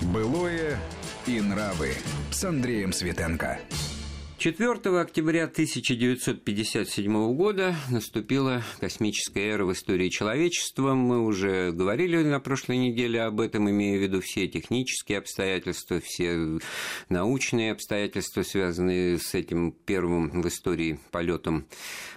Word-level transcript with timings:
Былое 0.00 0.78
и 1.26 1.40
нравы 1.40 1.90
с 2.30 2.44
Андреем 2.44 2.92
Светенко. 2.92 3.58
4 4.38 5.00
октября 5.00 5.44
1957 5.46 7.34
года 7.34 7.74
наступила 7.90 8.62
космическая 8.78 9.50
эра 9.50 9.64
в 9.64 9.72
истории 9.72 10.08
человечества. 10.10 10.94
Мы 10.94 11.24
уже 11.24 11.72
говорили 11.72 12.22
на 12.22 12.38
прошлой 12.38 12.76
неделе 12.76 13.22
об 13.22 13.40
этом, 13.40 13.68
имея 13.68 13.98
в 13.98 14.02
виду 14.02 14.20
все 14.20 14.46
технические 14.46 15.18
обстоятельства, 15.18 16.00
все 16.00 16.60
научные 17.08 17.72
обстоятельства, 17.72 18.42
связанные 18.42 19.18
с 19.18 19.34
этим 19.34 19.72
первым 19.72 20.42
в 20.42 20.46
истории 20.46 21.00
полетом, 21.10 21.66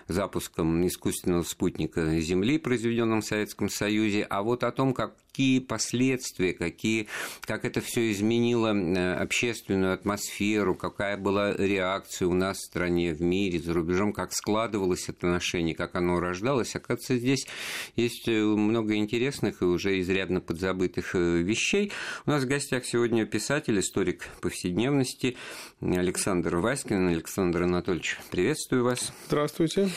запуском 0.07 0.86
искусственного 0.86 1.41
спутника 1.41 2.20
Земли, 2.20 2.59
произведенным 2.59 3.21
в 3.21 3.25
Советском 3.25 3.68
Союзе. 3.68 4.27
А 4.29 4.43
вот 4.43 4.63
о 4.63 4.71
том, 4.71 4.93
как 4.93 5.16
какие 5.32 5.59
последствия, 5.59 6.54
какие, 6.54 7.07
как 7.41 7.64
это 7.64 7.79
все 7.79 8.11
изменило 8.11 8.75
э, 8.75 9.14
общественную 9.15 9.93
атмосферу, 9.93 10.75
какая 10.75 11.15
была 11.15 11.54
реакция 11.54 12.28
у 12.28 12.33
нас 12.33 12.57
в 12.57 12.65
стране, 12.65 13.14
в 13.14 13.21
мире, 13.21 13.59
за 13.59 13.73
рубежом, 13.73 14.11
как 14.11 14.33
складывалось 14.33 15.07
отношение, 15.07 15.73
как 15.73 15.96
оно 15.96 16.20
рождалось. 16.20 16.75
Оказывается, 16.75 17.18
здесь 17.18 17.47
есть 17.96 18.28
э, 18.28 18.43
много 18.43 18.96
интересных 18.96 19.61
и 19.61 19.65
уже 19.65 20.01
изрядно 20.01 20.42
подзабытых 20.42 21.15
э, 21.15 21.37
вещей. 21.42 21.93
У 22.25 22.32
нас 22.32 22.43
в 22.43 22.48
гостях 22.48 22.86
сегодня 22.86 23.25
писатель, 23.25 23.79
историк 23.79 24.28
повседневности 24.42 25.37
Александр 25.79 26.57
Васькин. 26.57 27.07
Александр 27.07 27.64
Анатольевич, 27.64 28.18
приветствую 28.32 28.84
вас. 28.84 29.14
Здравствуйте. 29.28 29.89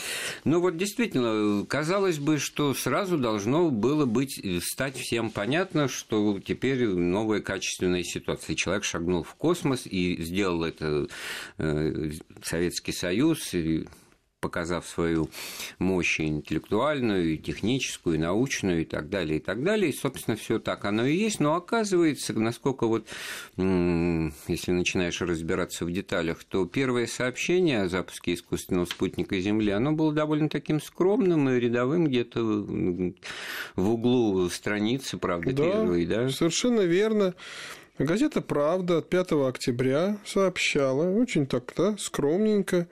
Ну 0.45 0.61
вот 0.61 0.77
действительно, 0.77 1.65
казалось 1.65 2.19
бы, 2.19 2.37
что 2.37 2.73
сразу 2.73 3.17
должно 3.17 3.69
было 3.69 4.05
быть, 4.05 4.41
стать 4.63 4.95
всем 4.95 5.25
всем 5.25 5.31
понятно, 5.35 5.87
что 5.87 6.39
теперь 6.39 6.87
новая 6.87 7.41
качественная 7.41 8.03
ситуация. 8.03 8.55
Человек 8.55 8.85
шагнул 8.85 9.21
в 9.21 9.35
космос 9.35 9.85
и 9.85 10.19
сделал 10.23 10.63
это 10.63 11.07
э, 11.57 12.11
Советский 12.41 12.93
Союз, 12.93 13.53
показав 14.45 14.87
свою 14.87 15.27
мощь 15.79 16.19
интеллектуальную, 16.19 17.33
и 17.33 17.37
техническую, 17.39 18.15
и 18.15 18.19
научную, 18.19 18.83
и 18.83 18.85
так 18.85 19.09
далее, 19.09 19.37
и 19.37 19.41
так 19.41 19.63
далее. 19.63 19.89
И, 19.89 19.95
собственно, 19.95 20.37
все 20.37 20.59
так 20.59 20.85
оно 20.85 21.03
и 21.03 21.15
есть. 21.15 21.39
Но 21.39 21.55
оказывается, 21.55 22.31
насколько 22.33 22.85
вот, 22.85 23.07
если 23.57 24.71
начинаешь 24.71 25.19
разбираться 25.19 25.83
в 25.83 25.91
деталях, 25.91 26.43
то 26.43 26.67
первое 26.67 27.07
сообщение 27.07 27.81
о 27.81 27.89
запуске 27.89 28.35
искусственного 28.35 28.85
спутника 28.85 29.39
Земли, 29.39 29.71
оно 29.71 29.93
было 29.93 30.13
довольно 30.13 30.47
таким 30.47 30.79
скромным 30.79 31.49
и 31.49 31.59
рядовым 31.59 32.05
где-то 32.05 32.43
в 33.75 33.89
углу 33.89 34.47
страницы, 34.49 35.17
правда, 35.17 35.53
да, 35.53 35.63
первой, 35.63 36.05
да? 36.05 36.29
совершенно 36.29 36.81
верно. 36.81 37.33
Газета 37.97 38.41
«Правда» 38.41 38.97
от 38.97 39.09
5 39.09 39.31
октября 39.47 40.17
сообщала, 40.25 41.09
очень 41.09 41.47
так, 41.47 41.71
да, 41.77 41.95
скромненько, 41.97 42.89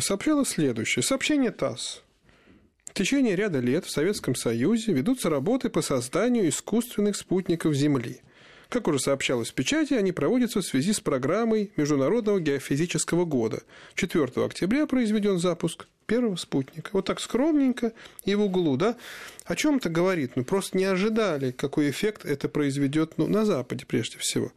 сообщала 0.00 0.44
следующее. 0.44 1.02
Сообщение 1.02 1.50
ТАСС. 1.50 2.02
В 2.86 2.94
течение 2.94 3.36
ряда 3.36 3.60
лет 3.60 3.84
в 3.84 3.90
Советском 3.90 4.34
Союзе 4.34 4.92
ведутся 4.92 5.30
работы 5.30 5.68
по 5.68 5.82
созданию 5.82 6.48
искусственных 6.48 7.16
спутников 7.16 7.74
Земли. 7.74 8.20
Как 8.68 8.86
уже 8.86 8.98
сообщалось 8.98 9.50
в 9.50 9.54
печати, 9.54 9.94
они 9.94 10.12
проводятся 10.12 10.60
в 10.60 10.66
связи 10.66 10.92
с 10.92 11.00
программой 11.00 11.70
Международного 11.76 12.38
геофизического 12.38 13.24
года. 13.24 13.62
4 13.94 14.24
октября 14.44 14.86
произведен 14.86 15.38
запуск 15.38 15.86
первого 16.06 16.36
спутника. 16.36 16.90
Вот 16.92 17.06
так 17.06 17.20
скромненько 17.20 17.92
и 18.24 18.34
в 18.34 18.42
углу, 18.42 18.76
да? 18.76 18.96
О 19.44 19.56
чем 19.56 19.76
это 19.76 19.88
говорит? 19.88 20.32
Ну, 20.36 20.44
просто 20.44 20.76
не 20.76 20.84
ожидали, 20.84 21.50
какой 21.50 21.88
эффект 21.90 22.26
это 22.26 22.48
произведет 22.48 23.12
ну, 23.16 23.26
на 23.26 23.46
Западе 23.46 23.86
прежде 23.86 24.18
всего. 24.18 24.52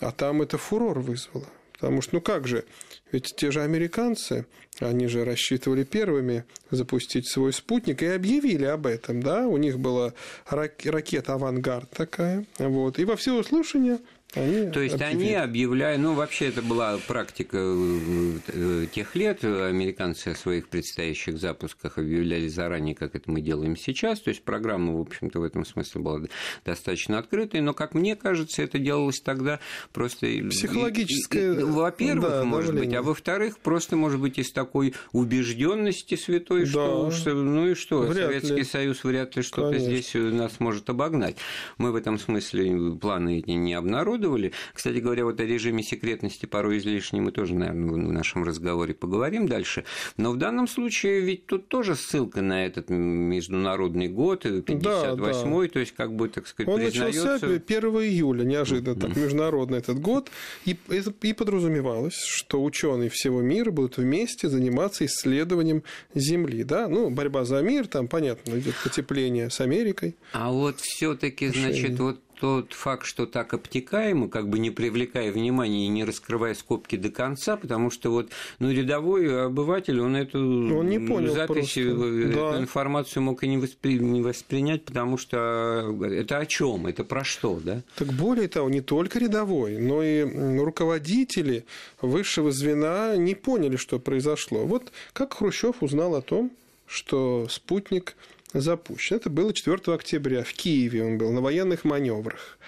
А 0.00 0.10
там 0.10 0.42
это 0.42 0.58
фурор 0.58 0.98
вызвало. 0.98 1.46
Потому 1.78 2.02
что, 2.02 2.16
ну 2.16 2.20
как 2.20 2.46
же, 2.46 2.64
ведь 3.12 3.34
те 3.36 3.50
же 3.50 3.62
американцы, 3.62 4.46
они 4.80 5.06
же 5.06 5.24
рассчитывали 5.24 5.84
первыми 5.84 6.44
запустить 6.70 7.28
свой 7.28 7.52
спутник 7.52 8.02
и 8.02 8.06
объявили 8.06 8.64
об 8.64 8.86
этом, 8.86 9.22
да, 9.22 9.46
у 9.46 9.56
них 9.56 9.78
была 9.78 10.12
ракета 10.48 11.34
«Авангард» 11.34 11.90
такая, 11.90 12.46
вот, 12.58 12.98
и 12.98 13.04
во 13.04 13.16
всеуслышание 13.16 13.98
они 14.34 14.70
То 14.70 14.80
есть 14.80 14.96
объявили. 14.96 15.24
они 15.24 15.34
объявляют, 15.34 16.02
ну 16.02 16.14
вообще 16.14 16.48
это 16.48 16.60
была 16.60 16.98
практика 17.06 17.56
э, 17.58 18.38
э, 18.48 18.86
тех 18.92 19.14
лет, 19.14 19.42
американцы 19.44 20.28
о 20.28 20.34
своих 20.34 20.68
предстоящих 20.68 21.38
запусках 21.38 21.96
объявляли 21.96 22.48
заранее, 22.48 22.94
как 22.94 23.14
это 23.14 23.30
мы 23.30 23.40
делаем 23.40 23.76
сейчас, 23.76 24.20
то 24.20 24.28
есть 24.28 24.42
программа, 24.42 24.96
в 24.96 25.00
общем-то, 25.00 25.40
в 25.40 25.42
этом 25.42 25.64
смысле 25.64 26.00
была 26.00 26.20
достаточно 26.64 27.18
открытой, 27.18 27.60
но, 27.60 27.72
как 27.72 27.94
мне 27.94 28.16
кажется, 28.16 28.62
это 28.62 28.78
делалось 28.78 29.20
тогда 29.20 29.60
просто... 29.92 30.26
Психологическое... 30.50 31.64
Во-первых, 31.64 32.30
да, 32.30 32.44
может 32.44 32.72
давление. 32.72 32.90
быть, 32.90 32.98
а 32.98 33.02
во-вторых, 33.02 33.58
просто, 33.58 33.96
может 33.96 34.20
быть, 34.20 34.38
из 34.38 34.52
такой 34.52 34.94
убежденности 35.12 36.14
святой, 36.16 36.64
да. 36.64 37.10
что, 37.10 37.32
ну 37.32 37.68
и 37.68 37.74
что, 37.74 38.00
вряд 38.00 38.26
Советский 38.26 38.56
ли. 38.56 38.64
Союз 38.64 39.04
вряд 39.04 39.36
ли 39.36 39.42
что-то 39.42 39.78
здесь 39.78 40.12
нас 40.14 40.60
может 40.60 40.90
обогнать. 40.90 41.36
Мы 41.78 41.92
в 41.92 41.96
этом 41.96 42.18
смысле 42.18 42.96
планы 43.00 43.38
эти 43.38 43.50
не 43.50 43.72
обнародовали, 43.74 44.15
обнародовали. 44.16 44.52
Кстати 44.72 44.98
говоря, 44.98 45.24
вот 45.24 45.40
о 45.40 45.44
режиме 45.44 45.82
секретности 45.82 46.46
порой 46.46 46.78
излишне 46.78 47.20
мы 47.20 47.30
тоже, 47.30 47.54
наверное, 47.54 47.92
в 47.92 48.12
нашем 48.12 48.44
разговоре 48.44 48.94
поговорим 48.94 49.46
дальше. 49.46 49.84
Но 50.16 50.32
в 50.32 50.36
данном 50.36 50.66
случае 50.68 51.20
ведь 51.20 51.46
тут 51.46 51.68
тоже 51.68 51.94
ссылка 51.94 52.42
на 52.42 52.66
этот 52.66 52.90
международный 52.90 54.08
год, 54.08 54.44
58-й, 54.44 54.76
да, 54.76 55.14
да. 55.14 55.68
то 55.68 55.78
есть 55.78 55.92
как 55.92 56.14
бы, 56.14 56.28
так 56.28 56.46
сказать, 56.46 56.72
Он 56.72 56.80
признается... 56.80 57.32
начался 57.34 57.46
1 57.46 57.78
июля, 58.02 58.44
неожиданно 58.44 59.00
так, 59.00 59.16
международный 59.16 59.78
этот 59.78 60.00
год, 60.00 60.30
и, 60.64 60.76
и 61.22 61.32
подразумевалось, 61.32 62.18
что 62.18 62.62
ученые 62.62 63.10
всего 63.10 63.40
мира 63.40 63.70
будут 63.70 63.98
вместе 63.98 64.48
заниматься 64.48 65.04
исследованием 65.06 65.82
Земли, 66.14 66.64
да, 66.64 66.88
ну, 66.88 67.10
борьба 67.10 67.44
за 67.44 67.62
мир, 67.62 67.86
там, 67.86 68.08
понятно, 68.08 68.58
идет 68.58 68.74
потепление 68.82 69.50
с 69.50 69.60
Америкой. 69.60 70.16
А 70.32 70.50
вот 70.50 70.80
все 70.80 71.14
таки 71.14 71.48
значит, 71.48 71.98
вот 71.98 72.20
тот 72.40 72.72
факт, 72.72 73.06
что 73.06 73.26
так 73.26 73.54
обтекаемо, 73.54 74.28
как 74.28 74.48
бы 74.48 74.58
не 74.58 74.70
привлекая 74.70 75.32
внимания 75.32 75.86
и 75.86 75.88
не 75.88 76.04
раскрывая 76.04 76.54
скобки 76.54 76.96
до 76.96 77.10
конца, 77.10 77.56
потому 77.56 77.90
что 77.90 78.10
вот 78.10 78.30
ну, 78.58 78.70
рядовой 78.70 79.46
обыватель, 79.46 80.00
он 80.00 80.16
эту 80.16 80.38
он 80.38 80.88
не 80.88 80.98
понял 80.98 81.32
запись, 81.32 81.72
просто. 81.74 81.80
Э, 81.80 82.28
эту 82.28 82.38
да. 82.38 82.58
информацию 82.58 83.22
мог 83.22 83.42
и 83.42 83.48
не, 83.48 83.58
воспри... 83.58 83.98
не 83.98 84.22
воспринять, 84.22 84.84
потому 84.84 85.18
что 85.18 85.96
это 86.02 86.38
о 86.38 86.46
чем, 86.46 86.86
это 86.86 87.04
про 87.04 87.24
что, 87.24 87.60
да? 87.62 87.82
Так 87.96 88.08
более 88.12 88.48
того, 88.48 88.68
не 88.68 88.80
только 88.80 89.18
рядовой, 89.18 89.78
но 89.78 90.02
и 90.02 90.22
руководители 90.58 91.64
высшего 92.00 92.52
звена 92.52 93.16
не 93.16 93.34
поняли, 93.34 93.76
что 93.76 93.98
произошло. 93.98 94.66
Вот 94.66 94.92
как 95.12 95.34
Хрущев 95.34 95.82
узнал 95.82 96.14
о 96.14 96.22
том, 96.22 96.50
что 96.86 97.46
спутник 97.50 98.16
запущен. 98.52 99.16
Это 99.16 99.30
было 99.30 99.52
4 99.52 99.94
октября. 99.94 100.44
В 100.44 100.52
Киеве 100.52 101.04
он 101.04 101.18
был, 101.18 101.32
на 101.32 101.40
военных 101.40 101.84
маневрах. 101.84 102.58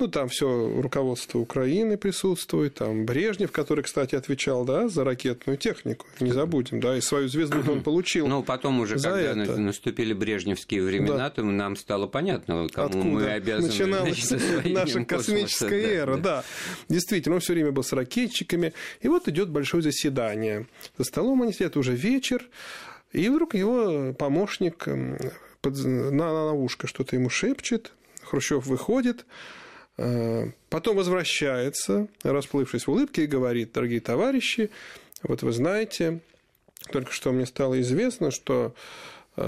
Ну, 0.00 0.08
там 0.08 0.30
все 0.30 0.80
руководство 0.80 1.38
Украины 1.38 1.98
присутствует, 1.98 2.76
там 2.76 3.04
Брежнев, 3.04 3.52
который, 3.52 3.84
кстати, 3.84 4.14
отвечал, 4.14 4.64
да, 4.64 4.88
за 4.88 5.04
ракетную 5.04 5.58
технику, 5.58 6.06
не 6.20 6.32
забудем, 6.32 6.80
да, 6.80 6.96
и 6.96 7.02
свою 7.02 7.28
звезду 7.28 7.58
он 7.70 7.82
получил. 7.82 8.26
Ну, 8.26 8.42
потом 8.42 8.80
уже, 8.80 8.94
когда 8.94 9.20
это. 9.20 9.58
наступили 9.58 10.14
брежневские 10.14 10.82
времена, 10.82 11.18
да. 11.18 11.30
то 11.30 11.42
нам 11.42 11.76
стало 11.76 12.06
понятно, 12.06 12.66
кому 12.72 12.86
Откуда 12.86 13.04
мы 13.04 13.26
обязаны. 13.26 13.68
Начиналась 13.68 14.30
наша 14.64 15.04
космическая 15.04 15.96
эра, 15.96 16.16
да. 16.16 16.22
да. 16.22 16.44
Действительно, 16.88 17.34
он 17.34 17.42
все 17.42 17.52
время 17.52 17.70
был 17.70 17.82
с 17.82 17.92
ракетчиками. 17.92 18.72
И 19.02 19.08
вот 19.08 19.28
идет 19.28 19.50
большое 19.50 19.82
заседание. 19.82 20.66
За 20.96 21.04
столом 21.04 21.42
они 21.42 21.52
сидят 21.52 21.76
уже 21.76 21.94
вечер, 21.94 22.48
и 23.12 23.28
вдруг 23.28 23.54
его 23.54 24.12
помощник 24.12 24.86
под, 25.60 25.76
на, 25.84 26.10
на 26.10 26.52
ушко 26.52 26.86
что-то 26.86 27.16
ему 27.16 27.30
шепчет, 27.30 27.92
Хрущев 28.22 28.66
выходит, 28.66 29.26
э, 29.98 30.50
потом 30.68 30.96
возвращается, 30.96 32.08
расплывшись 32.22 32.86
в 32.86 32.90
улыбке, 32.90 33.24
и 33.24 33.26
говорит, 33.26 33.72
дорогие 33.72 34.00
товарищи, 34.00 34.70
вот 35.22 35.42
вы 35.42 35.52
знаете, 35.52 36.20
только 36.92 37.12
что 37.12 37.32
мне 37.32 37.46
стало 37.46 37.80
известно, 37.80 38.30
что 38.30 38.74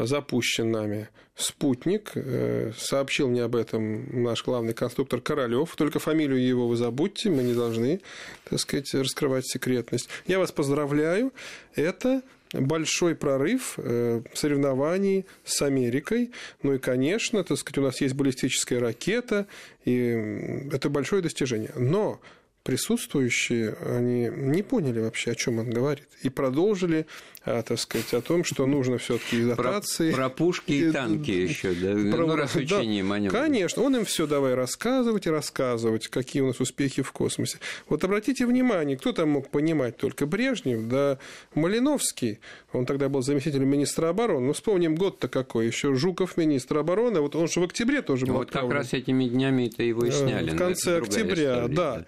запущен 0.04 0.70
нами 0.70 1.08
спутник. 1.34 2.12
Э, 2.14 2.72
сообщил 2.76 3.28
мне 3.28 3.42
об 3.42 3.56
этом 3.56 4.22
наш 4.22 4.44
главный 4.44 4.74
конструктор 4.74 5.20
Королёв. 5.20 5.74
Только 5.76 5.98
фамилию 5.98 6.44
его 6.44 6.68
вы 6.68 6.76
забудьте, 6.76 7.30
мы 7.30 7.42
не 7.42 7.54
должны, 7.54 8.00
так 8.48 8.60
сказать, 8.60 8.92
раскрывать 8.94 9.46
секретность. 9.46 10.08
Я 10.26 10.38
вас 10.38 10.52
поздравляю. 10.52 11.32
Это 11.74 12.22
большой 12.52 13.14
прорыв 13.14 13.74
э, 13.78 14.22
соревнований 14.34 15.26
с 15.44 15.62
Америкой. 15.62 16.32
Ну 16.62 16.74
и, 16.74 16.78
конечно, 16.78 17.42
так 17.44 17.58
сказать, 17.58 17.78
у 17.78 17.82
нас 17.82 18.00
есть 18.00 18.14
баллистическая 18.14 18.78
ракета, 18.78 19.46
и 19.84 20.68
это 20.70 20.90
большое 20.90 21.22
достижение. 21.22 21.72
Но 21.76 22.20
присутствующие, 22.62 23.76
они 23.84 24.30
не 24.30 24.62
поняли 24.62 25.00
вообще, 25.00 25.32
о 25.32 25.34
чем 25.34 25.58
он 25.58 25.70
говорит, 25.70 26.06
и 26.22 26.28
продолжили, 26.28 27.06
а, 27.44 27.62
так 27.62 27.78
сказать, 27.80 28.14
о 28.14 28.20
том, 28.20 28.44
что 28.44 28.66
нужно 28.66 28.98
все-таки 28.98 29.44
дотации. 29.44 30.12
Про, 30.12 30.28
про 30.28 30.28
пушки 30.30 30.72
и, 30.72 30.88
и 30.88 30.92
танки 30.92 31.30
еще, 31.30 31.72
да, 31.72 31.90
про, 32.16 32.26
ну, 32.26 32.36
раз 32.36 32.54
учение 32.56 33.02
да, 33.02 33.08
маневра. 33.08 33.36
Конечно, 33.36 33.82
он 33.82 33.96
им 33.96 34.04
все 34.04 34.26
давай 34.26 34.54
рассказывать 34.54 35.26
и 35.26 35.30
рассказывать, 35.30 36.08
какие 36.08 36.42
у 36.42 36.46
нас 36.46 36.60
успехи 36.60 37.02
в 37.02 37.10
космосе. 37.10 37.58
Вот 37.88 38.04
обратите 38.04 38.46
внимание, 38.46 38.96
кто 38.96 39.12
там 39.12 39.30
мог 39.30 39.48
понимать 39.48 39.96
только 39.96 40.26
Брежнев, 40.26 40.86
да 40.86 41.18
Малиновский, 41.54 42.38
он 42.72 42.86
тогда 42.86 43.08
был 43.08 43.22
заместителем 43.22 43.68
министра 43.68 44.08
обороны. 44.08 44.46
Ну, 44.46 44.52
вспомним 44.52 44.94
год-то 44.94 45.28
какой, 45.28 45.66
еще 45.66 45.94
Жуков 45.94 46.36
министр 46.36 46.78
обороны, 46.78 47.20
вот 47.20 47.34
он 47.34 47.48
же 47.48 47.60
в 47.60 47.64
октябре 47.64 48.02
тоже 48.02 48.26
был 48.26 48.34
Вот 48.34 48.48
отправлен. 48.48 48.70
как 48.70 48.78
раз 48.78 48.92
этими 48.92 49.24
днями 49.24 49.66
это 49.66 49.82
его 49.82 50.04
и 50.04 50.10
э, 50.10 50.12
сняли. 50.12 50.50
В 50.50 50.56
конце 50.56 50.98
октября, 50.98 51.32
история, 51.32 51.68
да. 51.68 51.96
да. 51.96 52.04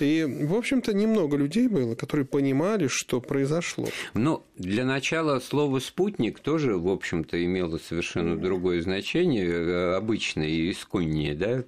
И, 0.00 0.24
в 0.24 0.54
общем-то, 0.54 0.92
немного 0.92 1.36
людей 1.36 1.68
было, 1.68 1.94
которые 1.94 2.26
понимали, 2.26 2.88
что 2.88 3.20
произошло. 3.20 3.86
Ну, 4.14 4.42
для 4.56 4.84
начала 4.84 5.40
слово 5.40 5.78
«спутник» 5.78 6.40
тоже, 6.40 6.76
в 6.76 6.88
общем-то, 6.88 7.42
имело 7.44 7.78
совершенно 7.78 8.36
другое 8.36 8.82
значение, 8.82 9.46
э, 9.46 9.94
обычное 9.94 10.48
и 10.48 10.70
исконнее, 10.70 11.34
да? 11.34 11.64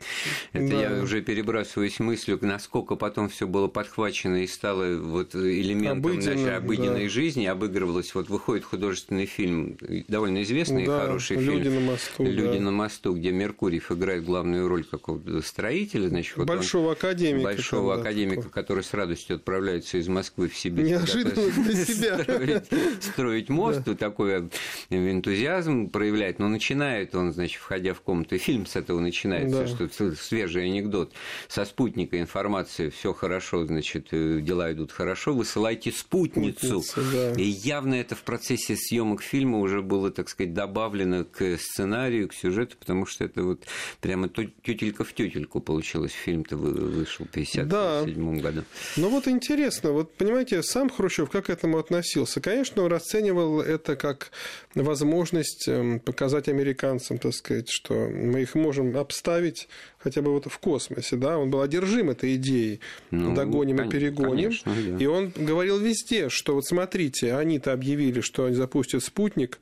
Это 0.52 0.68
да. 0.68 0.82
я 0.82 1.02
уже 1.02 1.22
перебрасываюсь 1.22 1.98
мыслью, 2.00 2.38
насколько 2.42 2.96
потом 2.96 3.28
все 3.28 3.46
было 3.46 3.68
подхвачено 3.68 4.42
и 4.42 4.46
стало 4.46 4.96
вот 4.96 5.34
элементом 5.34 5.98
Обыденно, 5.98 6.34
нашей 6.34 6.56
обыденной 6.56 7.04
да. 7.04 7.08
жизни, 7.08 7.46
обыгрывалось. 7.46 8.14
Вот 8.14 8.28
выходит 8.28 8.64
художественный 8.64 9.26
фильм, 9.26 9.76
довольно 10.08 10.42
известный 10.42 10.86
да, 10.86 10.96
и 10.96 11.00
хороший 11.06 11.36
«Люди 11.36 11.64
фильм. 11.64 11.74
на 11.74 11.92
мосту». 11.92 12.24
«Люди 12.24 12.58
да. 12.58 12.64
на 12.64 12.70
мосту», 12.70 13.14
где 13.14 13.32
Меркурьев 13.32 13.92
играет 13.92 14.24
главную 14.24 14.68
роль 14.68 14.84
какого-то 14.84 15.42
строителя, 15.42 16.08
значит, 16.08 16.36
вот 16.36 16.46
Большого 16.46 16.92
академика. 16.92 17.44
Большого 17.44 17.94
академика 17.94 18.15
академика, 18.16 18.48
который 18.48 18.82
с 18.82 18.92
радостью 18.94 19.36
отправляется 19.36 19.98
из 19.98 20.08
Москвы 20.08 20.48
в 20.48 20.56
Сибирь. 20.56 20.86
Неожиданно 20.86 21.50
для 21.64 21.84
себя. 21.84 22.22
Строить, 22.22 22.64
строить 23.00 23.48
мост, 23.48 23.82
да. 23.84 23.94
такой 23.94 24.48
энтузиазм 24.90 25.88
проявляет. 25.88 26.38
Но 26.38 26.48
начинает 26.48 27.14
он, 27.14 27.32
значит, 27.32 27.60
входя 27.60 27.94
в 27.94 28.00
комнату, 28.00 28.38
фильм 28.38 28.66
с 28.66 28.76
этого 28.76 29.00
начинается, 29.00 29.64
да. 29.64 29.88
что 29.88 30.14
свежий 30.14 30.64
анекдот. 30.66 31.12
Со 31.48 31.64
спутника 31.64 32.18
информация, 32.18 32.90
все 32.90 33.12
хорошо, 33.12 33.66
значит, 33.66 34.08
э, 34.12 34.40
дела 34.40 34.72
идут 34.72 34.92
хорошо, 34.92 35.34
высылайте 35.34 35.92
спутницу. 35.92 36.82
Спутница, 36.82 37.34
да. 37.34 37.40
И 37.40 37.44
явно 37.44 37.94
это 37.94 38.14
в 38.14 38.22
процессе 38.22 38.76
съемок 38.76 39.22
фильма 39.22 39.58
уже 39.58 39.82
было, 39.82 40.10
так 40.10 40.28
сказать, 40.28 40.54
добавлено 40.54 41.24
к 41.24 41.58
сценарию, 41.58 42.28
к 42.28 42.34
сюжету, 42.34 42.76
потому 42.78 43.06
что 43.06 43.24
это 43.24 43.42
вот 43.42 43.64
прямо 44.00 44.28
тютелька 44.28 45.04
в 45.04 45.12
тютельку 45.12 45.60
получилось. 45.60 46.12
Фильм-то 46.12 46.56
вышел 46.56 47.26
50 47.26 47.68
да, 47.68 48.05
1977 48.10 48.40
году. 48.40 48.64
Ну 48.96 49.08
вот 49.08 49.28
интересно, 49.28 49.92
вот 49.92 50.12
понимаете, 50.14 50.62
сам 50.62 50.90
Хрущев 50.90 51.30
как 51.30 51.46
к 51.46 51.50
этому 51.50 51.78
относился? 51.78 52.40
Конечно, 52.40 52.82
он 52.82 52.90
расценивал 52.90 53.60
это 53.60 53.96
как 53.96 54.30
возможность 54.74 55.68
эм, 55.68 56.00
показать 56.00 56.48
американцам, 56.48 57.18
так 57.18 57.34
сказать, 57.34 57.68
что 57.70 57.94
мы 57.94 58.42
их 58.42 58.54
можем 58.54 58.96
обставить 58.96 59.68
хотя 59.98 60.22
бы 60.22 60.30
вот 60.30 60.46
в 60.46 60.58
космосе, 60.58 61.16
да, 61.16 61.38
он 61.38 61.50
был 61.50 61.62
одержим 61.62 62.10
этой 62.10 62.36
идеей, 62.36 62.80
ну, 63.10 63.34
догоним 63.34 63.82
и 63.82 63.88
перегоним, 63.88 64.50
конечно, 64.50 64.72
да. 64.74 64.96
и 64.98 65.06
он 65.06 65.32
говорил 65.34 65.78
везде, 65.78 66.28
что 66.28 66.54
вот 66.54 66.64
смотрите, 66.64 67.34
они-то 67.34 67.72
объявили, 67.72 68.20
что 68.20 68.44
они 68.44 68.54
запустят 68.54 69.02
спутник, 69.02 69.58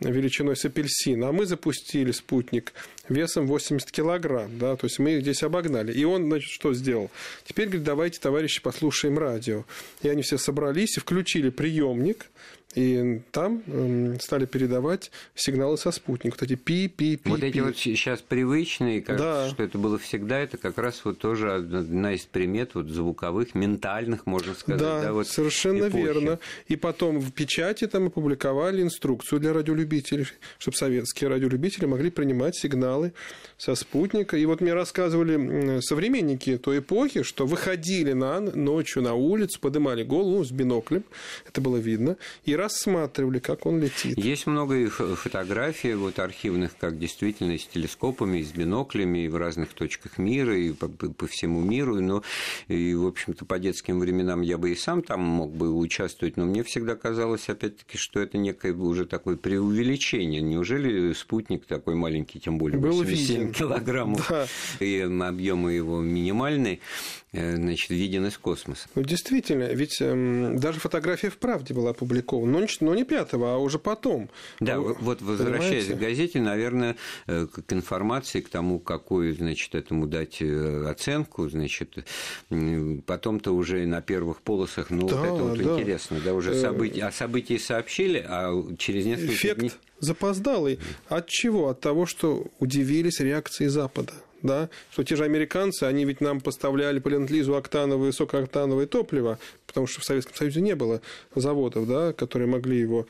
величиной 0.00 0.56
с 0.56 0.64
апельсин, 0.64 1.24
а 1.24 1.32
мы 1.32 1.46
запустили 1.46 2.12
спутник 2.12 2.72
весом 3.08 3.46
80 3.46 3.90
килограмм, 3.90 4.58
да, 4.58 4.76
то 4.76 4.86
есть 4.86 4.98
мы 4.98 5.12
их 5.12 5.22
здесь 5.22 5.42
обогнали. 5.42 5.92
И 5.92 6.04
он, 6.04 6.26
значит, 6.26 6.50
что 6.50 6.74
сделал? 6.74 7.10
Теперь, 7.44 7.66
говорит, 7.66 7.84
давайте, 7.84 8.20
товарищи, 8.20 8.62
послушаем 8.62 9.18
радио. 9.18 9.64
И 10.02 10.08
они 10.08 10.22
все 10.22 10.38
собрались 10.38 10.96
и 10.96 11.00
включили 11.00 11.50
приемник, 11.50 12.26
и 12.76 13.22
там 13.32 13.62
э, 13.66 14.16
стали 14.20 14.44
передавать 14.44 15.10
сигналы 15.34 15.78
со 15.78 15.90
спутника. 15.90 16.36
Вот 16.38 16.42
эти 16.42 16.56
пи-пи-пи. 16.56 17.30
Вот 17.30 17.42
эти 17.42 17.58
вот 17.60 17.76
сейчас 17.78 18.20
привычные, 18.20 19.00
как, 19.00 19.16
да. 19.16 19.48
что 19.48 19.62
это 19.62 19.78
было 19.78 19.98
всегда, 19.98 20.38
это 20.38 20.58
как 20.58 20.76
раз 20.76 21.00
вот 21.04 21.18
тоже 21.18 21.54
одна 21.54 22.12
из 22.12 22.26
примет 22.26 22.74
вот 22.74 22.88
звуковых, 22.88 23.54
ментальных, 23.54 24.26
можно 24.26 24.52
сказать. 24.52 24.80
Да, 24.80 25.00
да 25.00 25.12
вот 25.14 25.26
совершенно 25.26 25.88
эпохи. 25.88 26.02
верно. 26.02 26.38
И 26.68 26.76
потом 26.76 27.18
в 27.18 27.32
печати 27.32 27.86
там 27.86 28.08
опубликовали 28.08 28.82
инструкцию 28.82 29.40
для 29.40 29.54
радиолюбителей, 29.54 30.26
чтобы 30.58 30.76
советские 30.76 31.30
радиолюбители 31.30 31.86
могли 31.86 32.10
принимать 32.10 32.56
сигналы 32.56 33.14
со 33.56 33.74
спутника. 33.74 34.36
И 34.36 34.44
вот 34.44 34.60
мне 34.60 34.74
рассказывали 34.74 35.80
современники 35.80 36.58
той 36.58 36.80
эпохи, 36.80 37.22
что 37.22 37.46
выходили 37.46 38.12
на 38.12 38.40
ночью 38.40 39.02
на 39.02 39.14
улицу, 39.14 39.60
поднимали 39.60 40.02
голову 40.02 40.44
с 40.44 40.50
биноклем, 40.50 41.04
это 41.48 41.62
было 41.62 41.78
видно, 41.78 42.18
и 42.44 42.54
рассматривали, 42.66 43.38
как 43.38 43.64
он 43.64 43.80
летит. 43.80 44.18
Есть 44.18 44.46
много 44.46 44.88
фотографий 44.90 45.94
вот, 45.94 46.18
архивных, 46.18 46.76
как 46.76 46.98
действительно 46.98 47.56
с 47.56 47.64
телескопами, 47.66 48.42
с 48.42 48.50
биноклями 48.50 49.24
и 49.24 49.28
в 49.28 49.36
разных 49.36 49.72
точках 49.72 50.18
мира, 50.18 50.58
и 50.58 50.72
по, 50.72 50.88
по 50.88 51.26
всему 51.28 51.60
миру. 51.60 52.00
Но, 52.00 52.22
и, 52.66 52.94
в 52.94 53.06
общем-то, 53.06 53.44
по 53.44 53.58
детским 53.60 54.00
временам 54.00 54.40
я 54.40 54.58
бы 54.58 54.72
и 54.72 54.74
сам 54.74 55.02
там 55.02 55.20
мог 55.20 55.52
бы 55.52 55.72
участвовать, 55.72 56.36
но 56.36 56.44
мне 56.44 56.64
всегда 56.64 56.96
казалось, 56.96 57.48
опять-таки, 57.48 57.98
что 57.98 58.20
это 58.20 58.36
некое 58.36 58.74
уже 58.74 59.06
такое 59.06 59.36
преувеличение. 59.36 60.40
Неужели 60.42 61.12
спутник 61.12 61.66
такой 61.66 61.94
маленький, 61.94 62.40
тем 62.40 62.58
более 62.58 62.80
Был 62.80 62.96
87 62.96 63.38
виден. 63.38 63.52
килограммов, 63.52 64.26
да. 64.28 64.46
и 64.80 65.00
объемы 65.00 65.72
его 65.72 66.00
минимальные, 66.00 66.80
Э, 67.36 67.54
значит, 67.54 67.90
виден 67.90 68.26
из 68.26 68.38
космоса. 68.38 68.88
Ну, 68.94 69.02
действительно, 69.02 69.64
ведь 69.64 70.00
эм, 70.00 70.56
даже 70.58 70.80
фотография 70.80 71.28
в 71.28 71.36
«Правде» 71.36 71.74
была 71.74 71.90
опубликована, 71.90 72.55
но 72.56 72.62
не, 72.62 72.68
но 72.80 72.94
не 72.94 73.04
пятого, 73.04 73.54
а 73.54 73.58
уже 73.58 73.78
потом. 73.78 74.30
Да, 74.60 74.78
Вы, 74.80 74.94
вот 74.94 75.20
возвращаясь 75.20 75.84
понимаете? 75.84 75.94
к 75.94 75.98
газете, 75.98 76.40
наверное, 76.40 76.96
э, 77.26 77.46
к 77.46 77.72
информации, 77.72 78.40
к 78.40 78.48
тому, 78.48 78.78
какую, 78.78 79.34
значит, 79.34 79.74
этому 79.74 80.06
дать 80.06 80.40
э, 80.40 80.86
оценку, 80.88 81.48
значит, 81.48 82.06
потом-то 83.06 83.52
уже 83.52 83.86
на 83.86 84.00
первых 84.00 84.40
полосах, 84.40 84.90
ну, 84.90 85.06
да, 85.08 85.16
вот 85.16 85.24
это 85.24 85.44
вот 85.44 85.58
да. 85.58 85.80
интересно, 85.80 86.20
да, 86.24 86.34
уже 86.34 86.54
события, 86.54 87.04
о 87.04 87.12
событии 87.12 87.58
сообщили, 87.58 88.24
а 88.26 88.52
через 88.78 89.04
несколько 89.04 89.34
Эффект 89.34 89.60
дней... 89.60 89.72
запоздалый. 90.00 90.78
От 91.08 91.28
чего? 91.28 91.68
От 91.68 91.80
того, 91.80 92.06
что 92.06 92.46
удивились 92.58 93.20
реакции 93.20 93.66
Запада 93.66 94.12
да, 94.46 94.70
что 94.90 95.04
те 95.04 95.16
же 95.16 95.24
американцы, 95.24 95.84
они 95.84 96.04
ведь 96.04 96.20
нам 96.20 96.40
поставляли 96.40 96.98
по 96.98 97.08
ленд-лизу 97.08 97.56
октановое, 97.56 98.06
высокооктановое 98.06 98.86
топливо, 98.86 99.38
потому 99.66 99.86
что 99.86 100.00
в 100.00 100.04
Советском 100.04 100.34
Союзе 100.36 100.60
не 100.60 100.74
было 100.74 101.00
заводов, 101.34 101.86
да, 101.86 102.12
которые 102.12 102.48
могли 102.48 102.78
его 102.78 103.06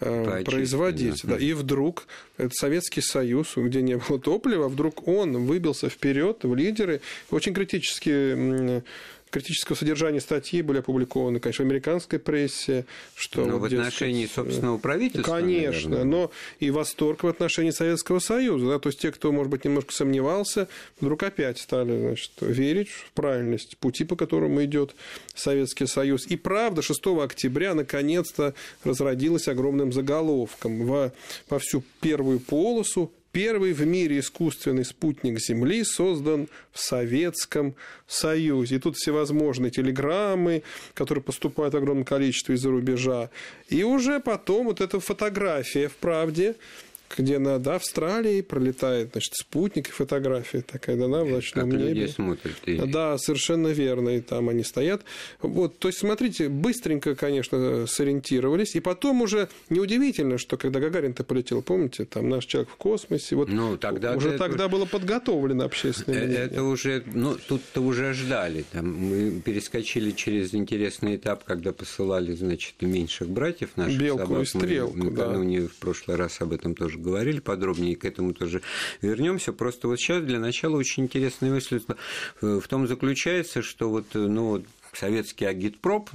э, 0.00 0.44
производить. 0.44 1.22
Да. 1.24 1.36
И 1.36 1.52
вдруг 1.52 2.06
этот 2.36 2.54
Советский 2.54 3.00
Союз, 3.00 3.52
где 3.56 3.82
не 3.82 3.96
было 3.96 4.18
топлива, 4.18 4.68
вдруг 4.68 5.06
он 5.08 5.46
выбился 5.46 5.88
вперед 5.88 6.40
в 6.42 6.54
лидеры. 6.54 7.00
Очень 7.30 7.54
критически 7.54 8.82
критического 9.32 9.74
содержания 9.74 10.20
статьи 10.20 10.62
были 10.62 10.78
опубликованы, 10.78 11.40
конечно, 11.40 11.64
в 11.64 11.68
американской 11.68 12.18
прессе. 12.18 12.84
Что 13.16 13.44
но 13.44 13.58
вот 13.58 13.72
в 13.72 13.74
отношении 13.74 14.22
дескать, 14.22 14.34
собственного 14.34 14.78
правительства, 14.78 15.32
Конечно, 15.32 15.90
наверное. 15.90 16.04
но 16.04 16.30
и 16.60 16.70
восторг 16.70 17.24
в 17.24 17.26
отношении 17.26 17.70
Советского 17.70 18.18
Союза. 18.18 18.66
Да, 18.66 18.78
то 18.78 18.90
есть 18.90 19.00
те, 19.00 19.10
кто, 19.10 19.32
может 19.32 19.50
быть, 19.50 19.64
немножко 19.64 19.92
сомневался, 19.92 20.68
вдруг 21.00 21.22
опять 21.22 21.58
стали 21.58 21.98
значит, 21.98 22.32
верить 22.40 22.90
в 22.90 23.10
правильность 23.12 23.78
пути, 23.78 24.04
по 24.04 24.14
которому 24.14 24.62
идет 24.64 24.94
Советский 25.34 25.86
Союз. 25.86 26.26
И 26.26 26.36
правда, 26.36 26.82
6 26.82 27.00
октября 27.22 27.74
наконец-то 27.74 28.54
разродилась 28.84 29.48
огромным 29.48 29.92
заголовком 29.92 30.86
во, 30.86 31.12
во 31.48 31.58
всю 31.58 31.82
первую 32.00 32.38
полосу 32.38 33.12
Первый 33.32 33.72
в 33.72 33.86
мире 33.86 34.18
искусственный 34.18 34.84
спутник 34.84 35.40
Земли 35.40 35.84
создан 35.84 36.48
в 36.70 36.78
Советском 36.78 37.74
Союзе. 38.06 38.76
И 38.76 38.78
тут 38.78 38.96
всевозможные 38.96 39.70
телеграммы, 39.70 40.62
которые 40.92 41.24
поступают 41.24 41.72
в 41.72 41.78
огромном 41.78 42.04
количестве 42.04 42.56
из-за 42.56 42.70
рубежа. 42.70 43.30
И 43.68 43.84
уже 43.84 44.20
потом 44.20 44.66
вот 44.66 44.82
эта 44.82 45.00
фотография 45.00 45.88
в 45.88 45.94
«Правде», 45.94 46.56
где 47.16 47.38
над 47.38 47.66
Австралией 47.66 48.42
пролетает 48.42 49.10
значит, 49.12 49.34
спутник 49.34 49.88
и 49.88 49.92
фотография 49.92 50.62
такая 50.62 50.96
дана 50.96 51.24
в 51.24 51.30
ночном 51.30 51.70
как 51.70 51.80
небе. 51.80 52.08
смотрят. 52.08 52.56
И... 52.66 52.76
Да, 52.76 53.18
совершенно 53.18 53.68
верно, 53.68 54.10
и 54.10 54.20
там 54.20 54.48
они 54.48 54.62
стоят. 54.62 55.02
Вот, 55.40 55.78
то 55.78 55.88
есть, 55.88 55.98
смотрите, 55.98 56.48
быстренько, 56.48 57.14
конечно, 57.14 57.86
сориентировались, 57.86 58.74
и 58.74 58.80
потом 58.80 59.22
уже 59.22 59.48
неудивительно, 59.68 60.38
что 60.38 60.56
когда 60.56 60.80
Гагарин-то 60.80 61.24
полетел, 61.24 61.62
помните, 61.62 62.04
там 62.04 62.28
наш 62.28 62.46
человек 62.46 62.70
в 62.70 62.76
космосе, 62.76 63.36
вот 63.36 63.48
ну, 63.48 63.76
тогда 63.76 64.14
уже 64.14 64.38
тогда 64.38 64.68
было 64.68 64.84
подготовлено 64.84 65.64
общественное 65.64 66.18
э, 66.18 66.26
мнение. 66.26 66.44
Это 66.44 66.64
уже, 66.64 67.02
ну, 67.06 67.36
тут-то 67.48 67.80
уже 67.80 68.12
ждали. 68.12 68.64
Там 68.72 68.92
мы 68.92 69.40
перескочили 69.40 70.10
через 70.10 70.54
интересный 70.54 71.16
этап, 71.16 71.44
когда 71.44 71.72
посылали, 71.72 72.32
значит, 72.34 72.74
меньших 72.80 73.28
братьев 73.28 73.70
наших 73.76 74.00
Белку 74.00 74.26
собак. 74.26 74.42
и 74.42 74.46
стрелку, 74.46 74.96
мы, 74.96 75.10
накануне 75.10 75.60
да. 75.62 75.68
в 75.68 75.74
прошлый 75.76 76.16
раз 76.16 76.40
об 76.40 76.52
этом 76.52 76.74
тоже 76.74 76.98
говорили 77.02 77.40
подробнее, 77.40 77.96
к 77.96 78.04
этому 78.04 78.32
тоже 78.32 78.62
вернемся. 79.02 79.52
Просто 79.52 79.88
вот 79.88 79.98
сейчас 79.98 80.22
для 80.22 80.38
начала 80.38 80.76
очень 80.76 81.04
интересная 81.04 81.50
мысль 81.50 81.80
в 82.40 82.66
том 82.68 82.86
заключается, 82.86 83.62
что 83.62 83.90
вот, 83.90 84.06
ну, 84.14 84.48
вот 84.48 84.64
советский 84.92 85.44
агитпроп, 85.44 86.10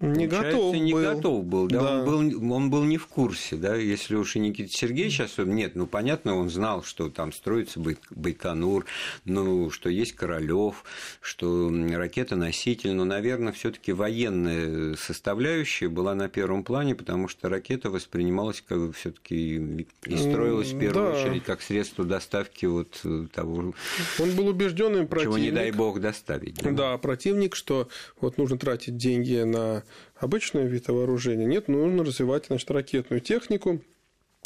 не 0.00 0.26
готов 0.26 0.74
не 0.74 0.92
был. 0.92 1.02
готов 1.02 1.44
был, 1.44 1.66
да, 1.68 1.80
Да. 1.80 1.98
Он, 1.98 2.04
был, 2.30 2.52
он 2.52 2.70
был 2.70 2.84
не 2.84 2.96
в 2.96 3.06
курсе, 3.06 3.56
да, 3.56 3.76
если 3.76 4.14
уж 4.14 4.36
и 4.36 4.38
Никита 4.38 4.72
Сергеевич 4.72 5.20
особенно, 5.20 5.54
нет, 5.54 5.74
ну, 5.74 5.86
понятно, 5.86 6.36
он 6.36 6.48
знал, 6.48 6.82
что 6.82 7.10
там 7.10 7.32
строится 7.32 7.80
Бай- 7.80 7.98
Байконур, 8.10 8.86
ну, 9.24 9.70
что 9.70 9.90
есть 9.90 10.12
Королёв, 10.16 10.84
что 11.20 11.70
ракета-носитель, 11.70 12.92
но, 12.92 13.04
наверное, 13.04 13.52
все 13.52 13.70
таки 13.70 13.92
военная 13.92 14.96
составляющая 14.96 15.88
была 15.88 16.14
на 16.14 16.28
первом 16.28 16.64
плане, 16.64 16.94
потому 16.94 17.28
что 17.28 17.48
ракета 17.48 17.90
воспринималась 17.90 18.62
как 18.66 18.94
все 18.96 19.10
таки 19.10 19.56
и 19.56 20.16
строилась 20.16 20.72
в 20.72 20.78
первую 20.78 21.12
да. 21.12 21.20
очередь 21.20 21.44
как 21.44 21.60
средство 21.60 22.04
доставки 22.04 22.64
вот 22.66 23.02
того, 23.32 23.74
Он 24.18 24.30
был 24.32 24.48
убежденным 24.48 25.06
чего 25.08 25.20
противник. 25.20 25.42
не 25.42 25.50
дай 25.50 25.70
бог 25.72 26.00
доставить. 26.00 26.56
Да, 26.74 26.96
противник, 26.98 27.54
что 27.54 27.88
вот 28.20 28.38
нужно 28.38 28.58
тратить 28.58 28.96
деньги 28.96 29.42
на 29.42 29.82
обычный 30.16 30.66
вид 30.66 30.88
вооружения. 30.88 31.46
Нет, 31.46 31.68
нужно 31.68 32.04
развивать, 32.04 32.46
значит, 32.46 32.70
ракетную 32.70 33.20
технику. 33.20 33.80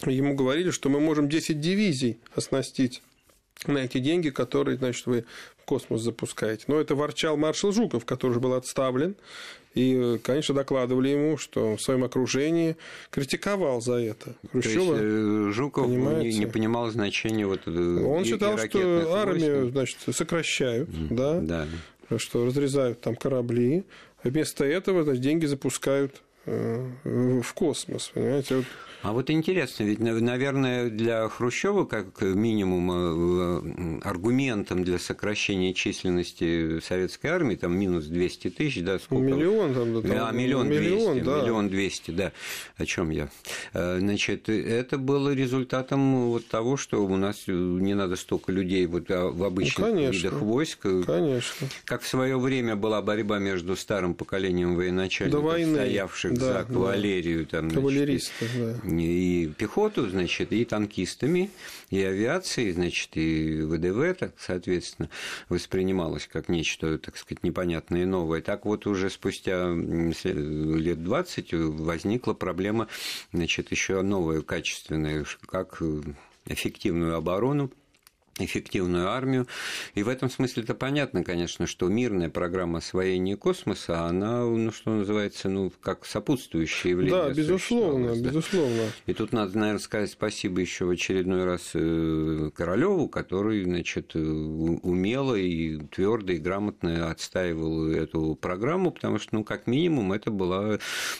Ему 0.07 0.35
говорили, 0.35 0.71
что 0.71 0.89
мы 0.89 1.01
можем 1.01 1.29
10 1.29 1.61
дивизий 1.61 2.19
оснастить 2.35 3.03
на 3.67 3.79
эти 3.79 3.99
деньги, 3.99 4.31
которые, 4.31 4.77
значит, 4.77 5.07
вы 5.07 5.25
в 5.57 5.65
космос 5.65 6.03
запускаете. 6.03 6.65
Но 6.67 6.81
это 6.81 6.95
ворчал 6.95 7.37
маршал 7.37 7.73
Жуков, 7.73 8.05
который 8.05 8.33
уже 8.33 8.41
был 8.41 8.55
отставлен. 8.55 9.15
И, 9.75 10.19
конечно, 10.23 10.55
докладывали 10.55 11.09
ему, 11.09 11.37
что 11.37 11.77
в 11.77 11.83
своем 11.83 12.05
окружении 12.05 12.77
критиковал 13.11 13.81
за 13.81 13.95
это. 13.95 14.35
То 14.53 14.59
есть 14.59 14.73
Хрущева. 14.73 14.97
э, 15.01 15.51
Жуков 15.53 15.89
не, 15.89 15.97
понимаете? 15.97 16.39
не 16.39 16.47
понимал 16.47 16.91
значения 16.91 17.47
вот 17.47 17.61
э, 17.67 17.71
Он 17.71 18.23
и- 18.23 18.27
и 18.27 18.31
считал, 18.31 18.57
ракетных 18.57 19.03
что 19.03 19.15
армию, 19.17 19.71
значит, 19.71 19.99
сокращают, 20.13 20.89
да, 21.11 21.41
Да. 21.41 21.67
что 22.19 22.47
разрезают 22.47 23.01
там 23.01 23.17
корабли, 23.17 23.85
вместо 24.25 24.65
этого 24.65 25.05
значит, 25.05 25.23
деньги 25.23 25.47
запускают 25.47 26.24
в 26.47 27.53
космос, 27.55 28.11
понимаете? 28.15 28.57
Вот 28.57 28.65
А 29.03 29.13
вот 29.13 29.29
интересно, 29.29 29.85
ведь, 29.85 29.99
нав- 30.01 30.21
наверное, 30.23 30.89
для 30.89 31.29
Хрущева, 31.29 31.85
как 31.85 32.23
минимум, 32.23 32.91
э, 32.91 33.99
э, 33.99 34.01
аргументом 34.03 34.83
для 34.83 34.99
сокращения 34.99 35.75
численности 35.75 36.81
советской 36.81 37.27
армии, 37.27 37.57
там 37.57 37.79
минус 37.79 38.07
200 38.07 38.49
тысяч, 38.49 38.83
да, 38.83 38.99
сколько? 38.99 39.23
миллион 39.25 39.75
там, 39.75 39.95
да, 39.95 40.09
там, 40.09 40.27
а, 40.29 40.33
миллион 40.33 40.69
миллион, 40.71 41.23
да. 41.23 41.43
миллион 41.43 41.69
двести, 41.69 42.13
да. 42.13 42.33
О 42.79 42.87
чем 42.87 43.11
я? 43.11 43.29
Э, 43.75 43.99
Значит, 43.99 44.49
это 44.49 44.97
было 44.99 45.35
результатом 45.35 46.31
вот 46.31 46.47
того, 46.47 46.77
что 46.79 47.05
у 47.05 47.17
нас 47.17 47.45
не 47.47 47.95
надо 47.95 48.17
столько 48.17 48.53
людей 48.53 48.87
вот 48.87 49.11
а, 49.11 49.29
в 49.31 49.45
обычных 49.45 49.87
Ну, 49.87 49.95
конечно. 49.95 50.17
видах 50.17 50.41
войск. 50.41 50.81
Конечно. 51.07 51.69
Как 51.85 52.01
в 52.03 52.09
свое 52.09 52.39
время 52.39 52.75
была 52.77 53.03
борьба 53.03 53.39
между 53.39 53.77
старым 53.77 54.15
поколением 54.15 54.77
военачальников, 54.77 55.43
До 55.43 55.47
войны. 55.47 55.75
стоявших 55.75 56.34
Да, 56.35 56.47
за 56.47 56.53
да. 56.53 56.65
кавалерию, 56.65 57.47
там, 57.47 57.71
значит, 57.71 57.79
Кавалеристы, 57.79 58.47
да. 58.57 58.91
и 58.91 59.47
пехоту, 59.47 60.09
значит, 60.09 60.53
и 60.53 60.65
танкистами, 60.65 61.51
и 61.91 62.03
авиацией, 62.03 62.73
значит, 62.73 63.11
и 63.15 63.63
ВДВ, 63.63 64.19
так, 64.19 64.33
соответственно, 64.39 65.09
воспринималось 65.49 66.29
как 66.31 66.49
нечто, 66.49 66.99
так 66.99 67.17
сказать, 67.17 67.43
непонятное 67.43 68.03
и 68.03 68.07
новое. 68.07 68.41
Так 68.41 68.65
вот 68.65 68.87
уже 68.87 69.11
спустя 69.11 69.73
лет 69.75 71.03
20 71.03 71.53
возникла 71.53 72.35
проблема, 72.35 72.89
значит, 73.33 73.71
еще 73.71 74.03
новая, 74.03 74.43
качественная, 74.43 75.25
как 75.47 75.79
э, 75.81 76.03
эффективную 76.47 77.17
оборону 77.17 77.71
эффективную 78.39 79.11
армию. 79.11 79.47
И 79.95 80.03
в 80.03 80.09
этом 80.09 80.29
смысле 80.29 80.65
это 80.65 80.75
понятно, 80.75 81.23
конечно, 81.23 81.67
что 81.67 81.89
мирная 81.89 82.31
программа 82.31 82.79
освоения 82.79 83.37
космоса, 83.37 84.07
она, 84.07 84.45
ну, 84.45 84.73
что 84.73 84.91
называется, 84.91 85.49
ну, 85.49 85.73
как 85.81 86.05
сопутствующее 86.05 86.93
явление. 86.93 87.23
Да, 87.23 87.31
безусловно, 87.31 88.15
да. 88.15 88.21
безусловно. 88.21 88.83
И 89.07 89.15
тут 89.15 89.33
надо, 89.33 89.57
наверное, 89.59 89.79
сказать 89.79 90.11
спасибо 90.11 90.61
еще 90.61 90.85
в 90.85 90.91
очередной 90.91 91.45
раз 91.45 91.71
э, 91.75 92.51
Королеву, 92.55 93.09
который, 93.09 93.63
значит, 93.65 94.13
э, 94.15 94.19
умело 94.19 95.37
и 95.37 95.79
твердо 95.87 96.33
и 96.33 96.39
грамотно 96.39 97.11
отстаивал 97.11 97.89
эту 97.89 98.35
программу, 98.41 98.91
потому 98.91 99.19
что, 99.19 99.37
ну, 99.37 99.45
как 99.45 99.69
минимум, 99.69 100.13
это 100.13 100.33
была 100.33 100.79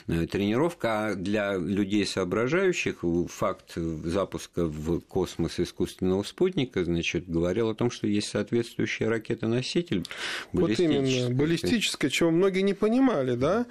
э, 0.09 0.27
тренировка, 0.27 1.07
а 1.07 1.15
для 1.15 1.55
людей 1.55 2.07
соображающих 2.07 3.05
факт 3.29 3.75
запуска 3.77 4.67
в 4.67 5.01
космос 5.01 5.61
искусственного 5.61 6.25
спутника, 6.25 6.85
значит, 6.85 7.04
говорил 7.13 7.71
о 7.71 7.75
том, 7.75 7.91
что 7.91 8.07
есть 8.07 8.29
соответствующая 8.29 9.09
ракета-носитель. 9.09 10.05
Вот 10.53 10.79
именно, 10.79 11.31
баллистическая. 11.31 12.11
чего 12.11 12.31
многие 12.31 12.61
не 12.61 12.75
понимали, 12.75 13.35
да? 13.35 13.67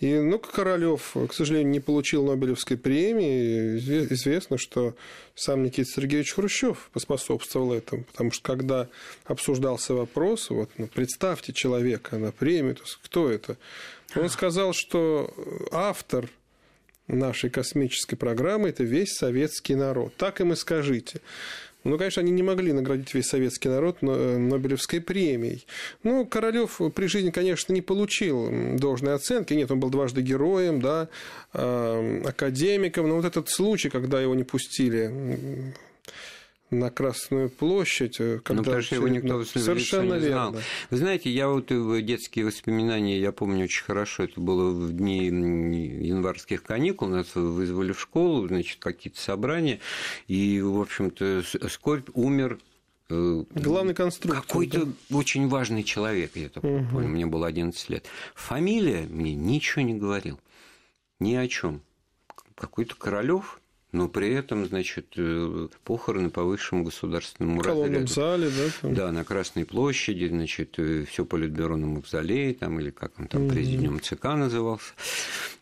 И, 0.00 0.18
ну, 0.18 0.40
Королев, 0.40 1.14
к 1.28 1.32
сожалению, 1.32 1.70
не 1.70 1.78
получил 1.78 2.26
Нобелевской 2.26 2.76
премии. 2.76 3.76
Изве- 3.78 4.12
Известно, 4.12 4.58
что 4.58 4.96
сам 5.36 5.62
Никита 5.62 5.88
Сергеевич 5.88 6.32
Хрущев 6.32 6.90
поспособствовал 6.92 7.72
этому, 7.72 8.02
потому 8.02 8.32
что 8.32 8.42
когда 8.42 8.88
обсуждался 9.26 9.94
вопрос, 9.94 10.50
вот, 10.50 10.70
ну, 10.76 10.88
представьте 10.88 11.52
человека 11.52 12.18
на 12.18 12.32
премию, 12.32 12.74
то 12.74 12.82
есть 12.82 12.98
кто 13.00 13.30
это? 13.30 13.56
Он 14.16 14.28
сказал, 14.28 14.72
что 14.74 15.32
автор 15.70 16.28
нашей 17.06 17.50
космической 17.50 18.16
программы– 18.16 18.68
это 18.70 18.84
весь 18.84 19.14
советский 19.14 19.74
народ. 19.76 20.14
Так 20.16 20.40
им 20.40 20.52
и 20.52 20.56
скажите. 20.56 21.20
Ну, 21.84 21.98
конечно, 21.98 22.22
они 22.22 22.30
не 22.30 22.42
могли 22.42 22.72
наградить 22.72 23.12
весь 23.14 23.26
советский 23.26 23.68
народ 23.68 23.98
э, 24.02 24.36
Нобелевской 24.36 25.00
премией. 25.00 25.66
Ну, 26.02 26.24
Королев 26.26 26.80
при 26.94 27.06
жизни, 27.06 27.30
конечно, 27.30 27.72
не 27.72 27.82
получил 27.82 28.76
должной 28.78 29.14
оценки. 29.14 29.54
Нет, 29.54 29.70
он 29.70 29.80
был 29.80 29.90
дважды 29.90 30.22
героем, 30.22 30.80
да, 30.80 31.08
э, 31.52 32.22
академиком. 32.24 33.08
Но 33.08 33.16
вот 33.16 33.24
этот 33.24 33.48
случай, 33.48 33.90
когда 33.90 34.20
его 34.20 34.34
не 34.34 34.44
пустили 34.44 35.72
на 36.72 36.90
Красную 36.90 37.50
площадь, 37.50 38.18
э, 38.18 38.40
когда 38.42 38.62
ну, 38.62 38.64
потому 38.64 38.82
что 38.82 38.94
его 38.96 39.08
никто 39.08 39.44
совершенно 39.44 40.14
не 40.14 40.28
знал. 40.28 40.52
верно. 40.52 40.66
Вы 40.90 40.96
знаете, 40.96 41.30
я 41.30 41.48
вот 41.48 41.70
в 41.70 42.02
детские 42.02 42.46
воспоминания, 42.46 43.20
я 43.20 43.30
помню 43.32 43.64
очень 43.64 43.84
хорошо, 43.84 44.24
это 44.24 44.40
было 44.40 44.70
в 44.70 44.92
дни 44.92 45.26
январских 45.26 46.62
каникул, 46.62 47.08
нас 47.08 47.34
вызвали 47.34 47.92
в 47.92 48.00
школу, 48.00 48.48
значит, 48.48 48.78
какие-то 48.80 49.20
собрания, 49.20 49.80
и, 50.26 50.60
в 50.60 50.80
общем-то, 50.80 51.42
скорбь 51.68 52.08
умер 52.14 52.58
э, 53.10 53.44
Главный 53.54 53.94
конструктор. 53.94 54.42
какой-то 54.42 54.88
очень 55.10 55.48
важный 55.48 55.82
человек, 55.82 56.32
я 56.36 56.48
так 56.48 56.62
помню, 56.62 57.08
мне 57.08 57.26
было 57.26 57.46
11 57.46 57.90
лет. 57.90 58.06
Фамилия 58.34 59.06
мне 59.08 59.34
ничего 59.34 59.82
не 59.82 59.94
говорил, 59.94 60.40
ни 61.20 61.34
о 61.34 61.46
чем. 61.48 61.82
Какой-то 62.54 62.94
Королев, 62.96 63.60
но 63.92 64.08
при 64.08 64.32
этом, 64.32 64.66
значит, 64.66 65.06
э, 65.16 65.68
похороны 65.84 66.30
по 66.30 66.42
высшему 66.44 66.82
государственному 66.82 67.60
в 67.60 67.66
разряду. 67.66 68.06
зале, 68.06 68.48
да? 68.48 68.72
там. 68.80 68.94
Да, 68.94 69.12
на 69.12 69.22
Красной 69.24 69.66
площади, 69.66 70.28
значит, 70.28 70.78
все 71.08 71.24
политбюро 71.26 71.76
на 71.76 71.86
мавзолее, 71.86 72.54
там, 72.54 72.80
или 72.80 72.90
как 72.90 73.12
он 73.18 73.28
там, 73.28 73.48
президиум 73.48 74.00
ЦК 74.00 74.24
назывался, 74.24 74.92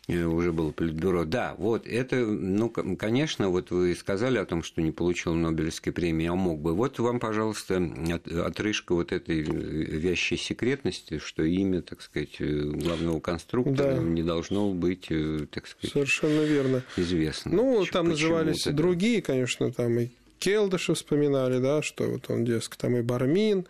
уже 0.15 0.51
было 0.51 0.71
политбюро. 0.71 1.25
Да, 1.25 1.55
вот 1.57 1.87
это, 1.87 2.15
ну, 2.17 2.69
конечно, 2.69 3.49
вот 3.49 3.71
вы 3.71 3.95
сказали 3.95 4.37
о 4.37 4.45
том, 4.45 4.63
что 4.63 4.81
не 4.81 4.91
получил 4.91 5.33
Нобелевской 5.33 5.93
премии, 5.93 6.27
а 6.27 6.35
мог 6.35 6.59
бы. 6.59 6.73
Вот 6.73 6.99
вам, 6.99 7.19
пожалуйста, 7.19 7.81
от- 8.13 8.27
отрыжка 8.31 8.93
вот 8.93 9.11
этой 9.11 9.41
вящей 9.41 10.37
секретности, 10.37 11.17
что 11.19 11.43
имя, 11.43 11.81
так 11.81 12.01
сказать, 12.01 12.37
главного 12.39 13.19
конструктора 13.19 13.95
Да. 13.95 14.01
не 14.01 14.23
должно 14.23 14.71
быть, 14.73 15.07
э, 15.09 15.45
так 15.51 15.67
сказать, 15.67 15.91
Совершенно 15.93 16.41
верно. 16.41 16.83
известно. 16.97 17.51
Ну, 17.53 17.85
там 17.91 18.09
назывались 18.09 18.67
это? 18.67 18.75
другие, 18.75 19.21
конечно, 19.21 19.71
там 19.71 19.99
и 19.99 20.09
Келдыша 20.39 20.95
вспоминали, 20.95 21.59
да, 21.59 21.81
что 21.83 22.05
вот 22.09 22.29
он, 22.29 22.45
дескать, 22.45 22.79
там 22.79 22.95
и 22.97 23.01
Бармин. 23.01 23.65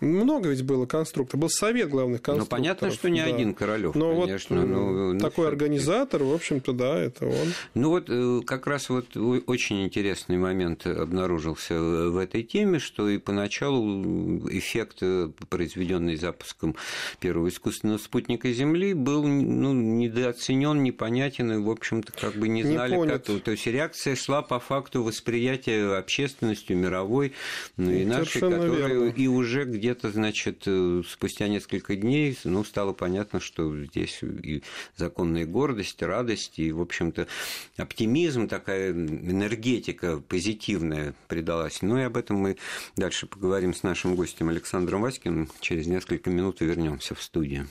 Много 0.00 0.50
ведь 0.50 0.62
было 0.62 0.84
конструкторов. 0.86 1.40
Был 1.40 1.48
совет 1.48 1.88
главных 1.88 2.20
Ну, 2.20 2.24
конструкторов. 2.24 2.48
понятно, 2.48 2.90
что 2.90 3.08
не 3.08 3.20
да. 3.20 3.26
один 3.26 3.54
Королев, 3.54 3.94
Но 3.94 4.20
конечно. 4.20 4.60
вот 4.60 4.66
ну, 4.68 5.12
ну, 5.14 5.18
такой 5.18 5.46
всё-таки. 5.46 5.48
организатор, 5.64 6.22
в 6.22 6.34
общем-то, 6.34 6.72
да, 6.72 6.98
это 6.98 7.26
он. 7.26 7.48
Ну 7.74 7.88
вот 7.90 8.04
э, 8.08 8.40
как 8.46 8.66
раз 8.66 8.90
вот 8.90 9.16
очень 9.16 9.84
интересный 9.84 10.36
момент 10.36 10.86
обнаружился 10.86 11.80
в 11.80 12.18
этой 12.18 12.42
теме, 12.42 12.78
что 12.78 13.08
и 13.08 13.16
поначалу 13.18 14.48
эффект, 14.50 14.98
э, 15.00 15.30
произведенный 15.48 16.16
запуском 16.16 16.76
первого 17.18 17.48
искусственного 17.48 17.98
спутника 17.98 18.52
Земли, 18.52 18.92
был 18.92 19.26
ну, 19.26 19.72
недооценен, 19.72 20.82
непонятен, 20.82 21.52
и, 21.52 21.56
в 21.56 21.70
общем-то, 21.70 22.12
как 22.12 22.34
бы 22.34 22.48
не 22.48 22.62
Не 22.62 22.72
знали, 22.72 22.96
понят. 22.96 23.26
как... 23.26 23.40
То 23.42 23.50
есть 23.52 23.66
реакция 23.66 24.14
шла 24.14 24.42
по 24.42 24.60
факту 24.60 25.02
восприятия 25.02 25.96
общественностью 25.96 26.76
мировой, 26.76 27.32
ну 27.78 27.90
и 27.90 28.04
нашей, 28.04 28.40
которая 28.40 29.10
и 29.10 29.26
уже 29.26 29.64
где 29.64 29.85
где-то, 29.86 30.10
значит, 30.10 30.64
э, 30.66 31.02
спустя 31.08 31.46
несколько 31.46 31.94
дней, 31.94 32.36
ну, 32.42 32.64
стало 32.64 32.92
понятно, 32.92 33.38
что 33.38 33.84
здесь 33.84 34.20
и 34.20 34.64
законная 34.96 35.46
гордость, 35.46 36.02
радость, 36.02 36.58
и, 36.58 36.72
в 36.72 36.80
общем-то, 36.80 37.28
оптимизм, 37.76 38.48
такая 38.48 38.90
энергетика 38.90 40.20
позитивная 40.28 41.14
придалась. 41.28 41.82
Ну, 41.82 41.98
и 41.98 42.02
об 42.02 42.16
этом 42.16 42.38
мы 42.38 42.56
дальше 42.96 43.28
поговорим 43.28 43.74
с 43.74 43.84
нашим 43.84 44.16
гостем 44.16 44.48
Александром 44.48 45.02
Васькиным. 45.02 45.48
Через 45.60 45.86
несколько 45.86 46.30
минут 46.30 46.60
вернемся 46.60 47.14
в 47.14 47.22
студию. 47.22 47.68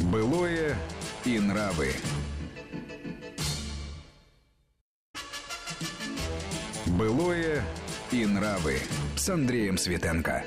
Былое 0.00 0.76
и 1.24 1.38
нравы. 1.38 1.92
Былое 6.86 7.64
и 8.10 8.26
нравы 8.26 8.78
с 9.16 9.28
Андреем 9.28 9.78
Светенко. 9.78 10.44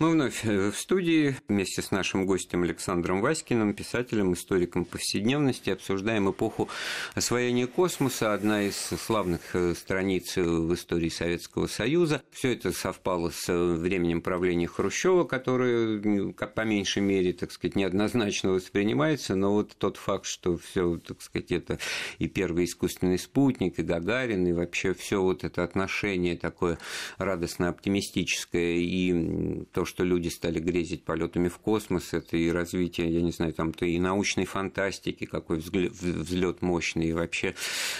Мы 0.00 0.12
вновь 0.12 0.46
э, 0.46 0.70
в 0.70 0.78
студии 0.78 1.36
вместе 1.46 1.82
с 1.82 1.90
нашим 1.90 2.24
гостем 2.24 2.62
Александром 2.62 3.20
Васькиным, 3.20 3.74
писателем, 3.74 4.32
историком 4.32 4.86
повседневности, 4.86 5.68
обсуждаем 5.68 6.30
эпоху 6.30 6.70
освоения 7.14 7.66
космоса, 7.66 8.32
одна 8.32 8.62
из 8.62 8.76
славных 8.76 9.54
э, 9.54 9.74
страниц 9.74 10.36
в 10.36 10.72
истории 10.72 11.10
Советского 11.10 11.66
Союза. 11.66 12.22
Все 12.30 12.54
это 12.54 12.72
совпало 12.72 13.28
с 13.28 13.46
э, 13.50 13.74
временем 13.74 14.22
правления 14.22 14.68
Хрущева, 14.68 15.24
которое, 15.24 16.32
как 16.32 16.54
по 16.54 16.62
меньшей 16.62 17.02
мере, 17.02 17.34
так 17.34 17.52
сказать, 17.52 17.76
неоднозначно 17.76 18.52
воспринимается, 18.52 19.34
но 19.34 19.52
вот 19.52 19.76
тот 19.76 19.98
факт, 19.98 20.24
что 20.24 20.56
все, 20.56 20.96
так 20.96 21.20
сказать, 21.20 21.52
это 21.52 21.78
и 22.18 22.26
первый 22.26 22.64
искусственный 22.64 23.18
спутник, 23.18 23.78
и 23.78 23.82
Гагарин, 23.82 24.46
и 24.46 24.54
вообще 24.54 24.94
все 24.94 25.20
вот 25.20 25.44
это 25.44 25.62
отношение 25.62 26.38
такое 26.38 26.78
радостно-оптимистическое, 27.18 28.76
и 28.78 29.66
то, 29.74 29.84
что 29.90 30.04
люди 30.04 30.28
стали 30.28 30.60
грезить 30.60 31.02
полетами 31.04 31.48
в 31.48 31.58
космос, 31.58 32.12
это 32.12 32.36
и 32.36 32.48
развитие, 32.50 33.12
я 33.12 33.20
не 33.20 33.32
знаю, 33.32 33.52
там 33.52 33.72
то 33.72 33.84
и 33.84 33.98
научной 33.98 34.44
фантастики, 34.44 35.26
какой 35.26 35.58
взлет 35.58 36.62
мощный, 36.62 37.08
и 37.08 37.12
вообще 37.12 37.56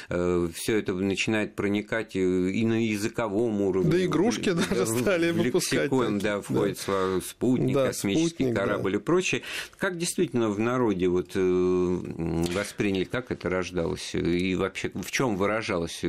э, 0.09 0.49
все 0.55 0.79
это 0.79 0.95
начинает 0.95 1.57
проникать 1.57 2.15
и 2.15 2.65
на 2.65 2.87
языковом 2.87 3.61
уровне. 3.61 3.91
Да 3.91 4.05
игрушки 4.05 4.53
да, 4.53 4.63
даже 4.71 4.87
стали 4.87 5.33
выпускать. 5.33 5.91
Лексикон, 5.91 6.19
да, 6.21 6.41
входит 6.41 6.83
да. 6.87 7.21
спутник, 7.21 7.75
да, 7.75 7.87
космический 7.89 8.29
спутник, 8.29 8.57
корабль 8.57 8.93
да. 8.93 8.99
и 8.99 9.01
прочее. 9.01 9.43
Как 9.77 9.99
действительно 9.99 10.49
в 10.51 10.61
народе 10.61 11.09
вот 11.09 11.33
э, 11.35 12.01
восприняли, 12.55 13.05
как 13.05 13.33
это 13.33 13.51
рождалось, 13.51 14.15
и 14.15 14.55
вообще 14.55 14.91
в 14.95 15.11
чем 15.11 15.37
выражалось? 15.37 16.05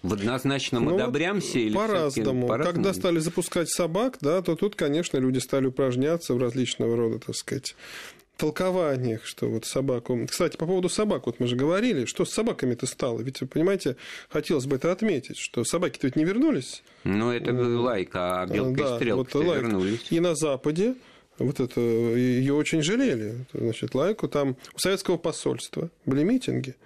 В 0.00 0.12
однозначном 0.12 0.84
ну, 0.84 0.94
одобрямся 0.94 1.58
или 1.58 1.74
по-разному. 1.74 2.46
по-разному? 2.46 2.74
Когда 2.74 2.94
стали 2.94 3.18
запускать 3.18 3.68
собак, 3.68 4.18
да, 4.20 4.42
то 4.42 4.54
тут 4.54 4.76
конечно, 4.78 5.18
люди 5.18 5.38
стали 5.38 5.66
упражняться 5.66 6.34
в 6.34 6.38
различного 6.38 6.96
рода, 6.96 7.18
так 7.18 7.36
сказать, 7.36 7.76
толкованиях, 8.38 9.26
что 9.26 9.48
вот 9.48 9.66
собаку... 9.66 10.26
Кстати, 10.26 10.56
по 10.56 10.64
поводу 10.64 10.88
собак, 10.88 11.26
вот 11.26 11.40
мы 11.40 11.46
же 11.46 11.56
говорили, 11.56 12.04
что 12.06 12.24
с 12.24 12.30
собаками-то 12.30 12.86
стало. 12.86 13.20
Ведь, 13.20 13.40
вы 13.40 13.48
понимаете, 13.48 13.96
хотелось 14.30 14.66
бы 14.66 14.76
это 14.76 14.92
отметить, 14.92 15.36
что 15.36 15.64
собаки-то 15.64 16.06
ведь 16.06 16.16
не 16.16 16.24
вернулись. 16.24 16.82
Ну, 17.04 17.32
это 17.32 17.52
лайка, 17.52 18.42
а 18.42 18.46
белка 18.46 18.84
да, 18.84 18.94
и 18.94 18.96
стрелка 18.96 19.38
вот 19.38 19.46
лайк. 19.46 19.62
вернулись. 19.62 20.06
И 20.10 20.20
на 20.20 20.34
Западе 20.34 20.94
вот 21.38 21.60
это, 21.60 21.80
ее 21.80 22.54
очень 22.54 22.82
жалели. 22.82 23.44
Значит, 23.52 23.94
лайку 23.94 24.28
там 24.28 24.56
у 24.74 24.78
советского 24.78 25.18
посольства 25.18 25.90
были 26.06 26.22
митинги 26.22 26.76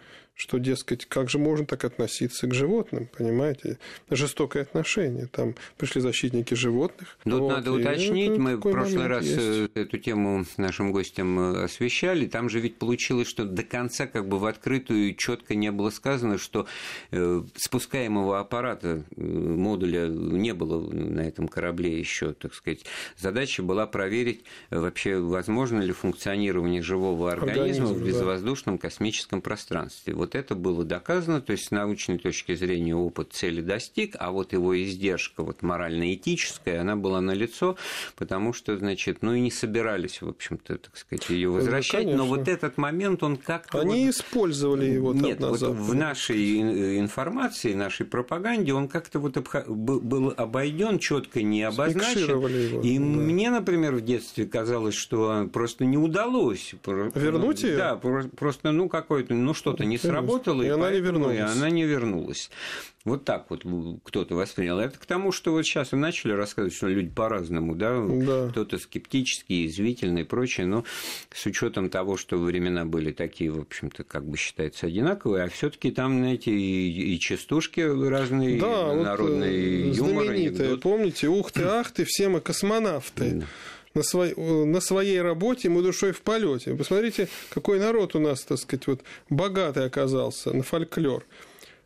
что, 0.42 0.58
дескать, 0.58 1.06
как 1.06 1.30
же 1.30 1.38
можно 1.38 1.64
так 1.64 1.84
относиться 1.84 2.48
к 2.48 2.52
животным, 2.52 3.08
понимаете? 3.16 3.78
Жестокое 4.10 4.64
отношение. 4.64 5.28
Там 5.28 5.54
пришли 5.76 6.00
защитники 6.00 6.54
животных. 6.54 7.16
Тут 7.22 7.34
вот, 7.34 7.48
надо 7.48 7.70
уточнить, 7.70 8.36
мы 8.38 8.56
в 8.56 8.60
прошлый 8.60 9.06
раз 9.06 9.24
есть. 9.24 9.38
Э, 9.40 9.68
эту 9.74 9.98
тему 9.98 10.44
нашим 10.56 10.90
гостям 10.90 11.38
э, 11.38 11.62
освещали. 11.62 12.26
Там 12.26 12.48
же 12.48 12.58
ведь 12.58 12.76
получилось, 12.76 13.28
что 13.28 13.44
до 13.44 13.62
конца 13.62 14.08
как 14.08 14.26
бы 14.26 14.40
в 14.40 14.46
открытую 14.46 15.14
четко 15.14 15.54
не 15.54 15.70
было 15.70 15.90
сказано, 15.90 16.38
что 16.38 16.66
э, 17.12 17.42
спускаемого 17.54 18.40
аппарата 18.40 19.04
модуля 19.16 20.08
не 20.08 20.54
было 20.54 20.80
на 20.90 21.20
этом 21.20 21.46
корабле 21.46 21.96
еще, 21.96 22.32
так 22.32 22.52
сказать. 22.54 22.84
Задача 23.16 23.62
была 23.62 23.86
проверить 23.86 24.42
вообще, 24.70 25.18
возможно 25.18 25.82
ли 25.82 25.92
функционирование 25.92 26.82
живого 26.82 27.30
организма 27.30 27.84
Организм, 27.84 27.84
в 27.84 28.04
безвоздушном 28.04 28.74
да. 28.78 28.82
космическом 28.82 29.40
пространстве 29.40 30.14
вот 30.14 30.31
это 30.34 30.54
было 30.54 30.84
доказано, 30.84 31.40
то 31.40 31.52
есть 31.52 31.68
с 31.68 31.70
научной 31.70 32.18
точки 32.18 32.54
зрения 32.54 32.94
опыт 32.94 33.32
цели 33.32 33.60
достиг, 33.60 34.16
а 34.18 34.30
вот 34.30 34.52
его 34.52 34.80
издержка 34.82 35.42
вот 35.42 35.62
морально-этическая, 35.62 36.80
она 36.80 36.96
была 36.96 37.20
налицо, 37.20 37.76
потому 38.16 38.52
что, 38.52 38.76
значит, 38.76 39.18
ну 39.22 39.34
и 39.34 39.40
не 39.40 39.50
собирались, 39.50 40.22
в 40.22 40.28
общем-то, 40.28 40.78
так 40.78 40.96
сказать, 40.96 41.28
ее 41.30 41.50
возвращать, 41.50 42.06
да, 42.06 42.16
но 42.16 42.26
вот 42.26 42.48
этот 42.48 42.76
момент, 42.76 43.22
он 43.22 43.36
как-то... 43.36 43.80
Они 43.80 44.06
вот... 44.06 44.14
использовали 44.14 44.86
его 44.86 45.12
Нет, 45.12 45.40
вот 45.40 45.60
в 45.60 45.94
нашей 45.94 46.98
информации, 46.98 47.74
нашей 47.74 48.06
пропаганде 48.06 48.72
он 48.72 48.88
как-то 48.88 49.18
вот 49.18 49.36
обх... 49.36 49.66
был 49.68 50.34
обойден 50.36 50.98
четко 50.98 51.42
не 51.42 51.62
обозначен. 51.62 52.28
Его, 52.28 52.48
и 52.48 52.98
да. 52.98 53.04
мне, 53.04 53.50
например, 53.50 53.94
в 53.94 54.00
детстве 54.00 54.46
казалось, 54.46 54.94
что 54.94 55.48
просто 55.52 55.84
не 55.84 55.96
удалось. 55.96 56.74
Вернуть 57.14 57.62
ее? 57.62 57.76
Да, 57.76 57.96
просто, 57.96 58.72
ну, 58.72 58.88
какое-то, 58.88 59.34
ну, 59.34 59.54
что-то 59.54 59.84
не 59.84 59.98
сработало, 60.12 60.62
и, 60.62 60.66
и 60.66 60.68
она 60.68 60.90
не 60.90 61.00
вернулась. 61.00 61.36
И 61.36 61.40
она 61.40 61.70
не 61.70 61.84
вернулась. 61.84 62.50
Вот 63.04 63.24
так 63.24 63.46
вот 63.50 63.64
кто-то 64.04 64.36
воспринял. 64.36 64.78
Это 64.78 64.96
к 64.96 65.06
тому, 65.06 65.32
что 65.32 65.50
вот 65.50 65.64
сейчас 65.64 65.92
и 65.92 65.96
начали 65.96 66.32
рассказывать, 66.32 66.74
что 66.74 66.86
люди 66.86 67.08
по-разному, 67.08 67.74
да? 67.74 68.00
да. 68.00 68.48
Кто-то 68.50 68.78
скептический, 68.78 69.66
извительный 69.66 70.22
и 70.22 70.24
прочее, 70.24 70.66
но 70.66 70.84
с 71.32 71.44
учетом 71.46 71.90
того, 71.90 72.16
что 72.16 72.38
времена 72.38 72.84
были 72.84 73.10
такие, 73.10 73.50
в 73.50 73.60
общем-то, 73.60 74.04
как 74.04 74.24
бы 74.24 74.36
считается, 74.36 74.86
одинаковые, 74.86 75.44
а 75.44 75.48
все 75.48 75.70
таки 75.70 75.90
там, 75.90 76.18
знаете, 76.18 76.52
и, 76.52 77.14
и 77.14 77.18
частушки 77.18 77.80
разные, 77.80 78.60
да, 78.60 78.92
и 78.92 79.02
народные 79.02 79.88
вот 79.88 79.96
юмор. 79.96 80.24
Знаменитые, 80.24 80.76
помните, 80.76 81.26
ух 81.28 81.50
ты, 81.50 81.64
ах 81.64 81.90
ты, 81.90 82.04
все 82.04 82.28
мы 82.28 82.40
космонавты. 82.40 83.30
Да 83.32 83.46
на, 83.94 84.02
свой, 84.02 84.34
на 84.36 84.80
своей 84.80 85.20
работе, 85.20 85.68
мы 85.68 85.82
душой 85.82 86.12
в 86.12 86.22
полете. 86.22 86.74
Посмотрите, 86.74 87.28
какой 87.50 87.78
народ 87.78 88.14
у 88.14 88.20
нас, 88.20 88.42
так 88.42 88.58
сказать, 88.58 88.86
вот 88.86 89.00
богатый 89.28 89.84
оказался 89.86 90.52
на 90.52 90.62
фольклор. 90.62 91.24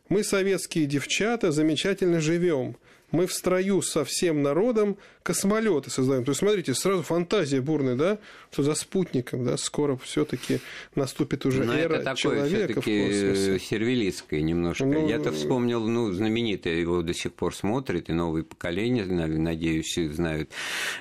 Мы, 0.09 0.23
советские 0.23 0.85
девчата, 0.85 1.51
замечательно 1.51 2.21
живем 2.21 2.77
мы 3.11 3.25
в 3.25 3.33
строю 3.33 3.81
со 3.81 4.03
всем 4.03 4.43
народом 4.43 4.97
космолеты 5.23 5.89
создаем. 5.89 6.23
То 6.23 6.31
есть, 6.31 6.39
смотрите, 6.39 6.73
сразу 6.73 7.03
фантазия 7.03 7.61
бурная, 7.61 7.95
да, 7.95 8.17
что 8.51 8.63
за 8.63 8.75
спутником, 8.75 9.45
да, 9.45 9.57
скоро 9.57 9.97
все-таки 9.97 10.59
наступит 10.95 11.45
уже 11.45 11.63
Но 11.63 11.73
эра 11.73 11.95
это 11.95 12.15
человека 12.15 12.81
в 12.81 12.85
космосе. 12.85 13.59
сервилистское 13.59 14.41
немножко. 14.41 14.85
Ну, 14.85 15.07
Я-то 15.07 15.31
вспомнил, 15.31 15.85
ну, 15.87 16.11
знаменитое 16.11 16.75
его 16.75 17.01
до 17.01 17.13
сих 17.13 17.33
пор 17.33 17.55
смотрит, 17.55 18.09
и 18.09 18.13
новые 18.13 18.43
поколения, 18.43 19.05
надеюсь, 19.05 19.95
знают 19.95 20.51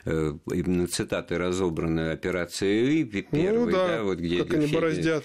э, 0.04 0.34
именно 0.52 0.86
цитаты 0.86 1.38
разобранной 1.38 2.12
операции 2.12 3.02
первой, 3.22 3.66
ну, 3.66 3.70
да, 3.70 3.88
да, 3.88 4.02
вот 4.02 4.18
где 4.18 4.44
как 4.44 4.54
они 4.54 4.66
бороздят 4.66 5.24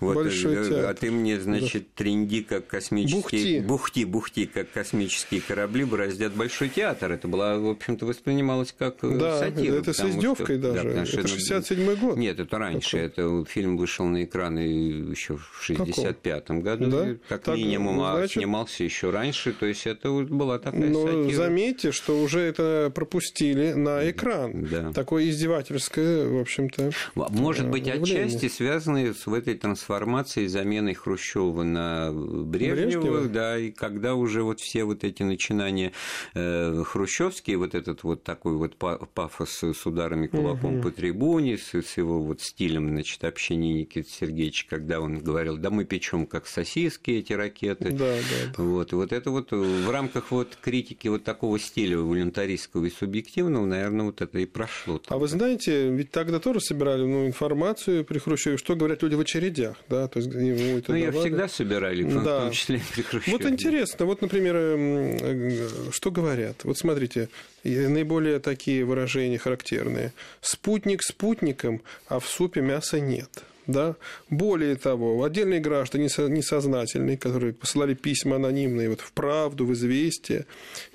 вот, 0.00 0.14
Большой 0.14 0.54
э, 0.54 0.68
театр. 0.68 0.90
А 0.90 0.94
ты 0.94 1.10
мне, 1.10 1.40
значит, 1.40 1.82
да. 1.82 1.88
тренди 1.96 2.42
как 2.42 2.66
космические... 2.66 3.60
Бухти. 3.60 3.60
Бухти, 3.60 4.04
бухти, 4.04 4.46
как 4.46 4.70
космические 4.72 5.40
корабли 5.40 5.84
бороздят 5.84 6.34
Большой 6.34 6.68
театр. 6.68 7.12
Это 7.12 7.28
была, 7.28 7.58
в 7.58 7.68
общем-то, 7.68 8.04
воспринималось 8.04 8.74
как 8.76 8.96
э, 9.02 9.16
да, 9.18 9.38
сатира. 9.38 9.76
это 9.76 9.92
с 9.92 10.00
издевкой 10.00 10.58
что, 10.58 10.72
даже. 10.72 10.90
Да, 10.90 11.02
это 11.02 11.20
67-й 11.20 11.96
год. 11.96 12.16
Нет, 12.16 12.40
это 12.40 12.58
раньше. 12.58 13.08
Какой? 13.08 13.44
Это 13.44 13.50
фильм 13.50 13.76
вышел 13.76 14.04
на 14.06 14.24
экраны 14.24 14.58
еще 14.60 15.36
в 15.36 15.62
65-м 15.68 16.60
году. 16.60 16.90
Да? 16.90 17.06
Как 17.28 17.42
так, 17.42 17.56
минимум, 17.56 18.00
а 18.02 18.16
значит... 18.16 18.36
а 18.36 18.40
снимался 18.40 18.84
еще 18.84 19.10
раньше. 19.10 19.52
То 19.52 19.66
есть 19.66 19.86
это 19.86 20.10
была 20.10 20.58
такая 20.58 20.90
Но 20.90 21.06
сатира. 21.06 21.36
заметьте, 21.36 21.92
что 21.92 22.20
уже 22.20 22.40
это 22.40 22.92
пропустили 22.94 23.72
на 23.72 24.10
экран. 24.10 24.66
Да. 24.70 24.92
Такое 24.92 25.28
издевательское, 25.28 26.26
в 26.28 26.40
общем-то, 26.40 26.90
Может 27.14 27.68
быть, 27.68 27.86
явление. 27.86 28.24
отчасти 28.24 28.48
связанное 28.48 29.14
с 29.14 29.26
в 29.26 29.34
этой 29.34 29.54
трансформацией 29.54 29.85
трансформацией, 29.86 30.48
заменой 30.48 30.94
Хрущева 30.94 31.62
на 31.62 32.10
Брежнева, 32.12 33.00
Брежнева, 33.02 33.28
да, 33.28 33.58
и 33.58 33.70
когда 33.70 34.14
уже 34.14 34.42
вот 34.42 34.60
все 34.60 34.84
вот 34.84 35.04
эти 35.04 35.22
начинания 35.22 35.92
э, 36.34 36.82
хрущевские, 36.84 37.56
вот 37.56 37.74
этот 37.74 38.02
вот 38.02 38.22
такой 38.24 38.54
вот 38.54 38.76
пафос 38.76 39.62
с 39.62 39.86
ударами 39.86 40.26
кулаком 40.26 40.76
угу. 40.76 40.84
по 40.84 40.90
трибуне, 40.90 41.58
с, 41.58 41.74
с 41.74 41.96
его 41.96 42.20
вот 42.20 42.40
стилем, 42.40 42.88
значит, 42.88 43.22
общения 43.24 43.72
Никиты 43.72 44.08
Сергеевича, 44.08 44.66
когда 44.68 45.00
он 45.00 45.18
говорил, 45.18 45.56
да 45.56 45.70
мы 45.70 45.84
печем 45.84 46.26
как 46.26 46.46
сосиски 46.46 47.12
эти 47.12 47.32
ракеты, 47.32 47.90
да, 47.90 48.16
да, 48.16 48.52
да. 48.56 48.62
вот, 48.62 48.92
вот 48.92 49.12
это 49.12 49.30
вот 49.30 49.52
в 49.52 49.90
рамках 49.90 50.30
вот 50.30 50.56
критики 50.60 51.08
вот 51.08 51.24
такого 51.24 51.58
стиля 51.58 51.98
волюнтаристского 51.98 52.84
и 52.86 52.90
субъективного, 52.90 53.66
наверное, 53.66 54.06
вот 54.06 54.20
это 54.20 54.38
и 54.38 54.46
прошло. 54.46 55.00
А 55.08 55.18
вы 55.18 55.28
знаете, 55.28 55.90
ведь 55.90 56.10
тогда 56.10 56.40
тоже 56.40 56.60
собирали 56.60 57.04
ну, 57.04 57.26
информацию 57.26 58.04
при 58.04 58.18
Хрущеве, 58.18 58.56
что 58.56 58.74
говорят 58.74 59.02
люди 59.02 59.14
в 59.14 59.20
очередях. 59.20 59.75
Да, 59.88 60.08
то 60.08 60.18
есть 60.18 60.32
ему 60.32 60.78
это 60.78 60.92
Ну, 60.92 60.98
ее 60.98 61.12
всегда 61.12 61.48
собирали, 61.48 62.02
да. 62.02 62.20
в 62.20 62.24
том 62.24 62.50
числе 62.52 62.80
при 62.94 63.02
Хрущеве. 63.02 63.36
Вот 63.36 63.46
интересно, 63.46 64.06
вот, 64.06 64.22
например, 64.22 64.54
э, 64.56 65.68
что 65.92 66.10
говорят? 66.10 66.64
Вот 66.64 66.78
смотрите, 66.78 67.28
наиболее 67.64 68.38
такие 68.38 68.84
выражения 68.84 69.38
характерные. 69.38 70.12
Спутник 70.40 71.02
спутником, 71.02 71.82
а 72.08 72.20
в 72.20 72.26
супе 72.26 72.60
мяса 72.60 73.00
нет– 73.00 73.30
да? 73.66 73.96
Более 74.30 74.76
того, 74.76 75.22
отдельные 75.24 75.60
граждане 75.60 76.04
несознательные, 76.06 77.16
которые 77.16 77.52
посылали 77.52 77.94
письма 77.94 78.36
анонимные 78.36 78.88
вот 78.88 79.00
в 79.00 79.12
правду, 79.12 79.66
в 79.66 79.72
известие, 79.72 80.46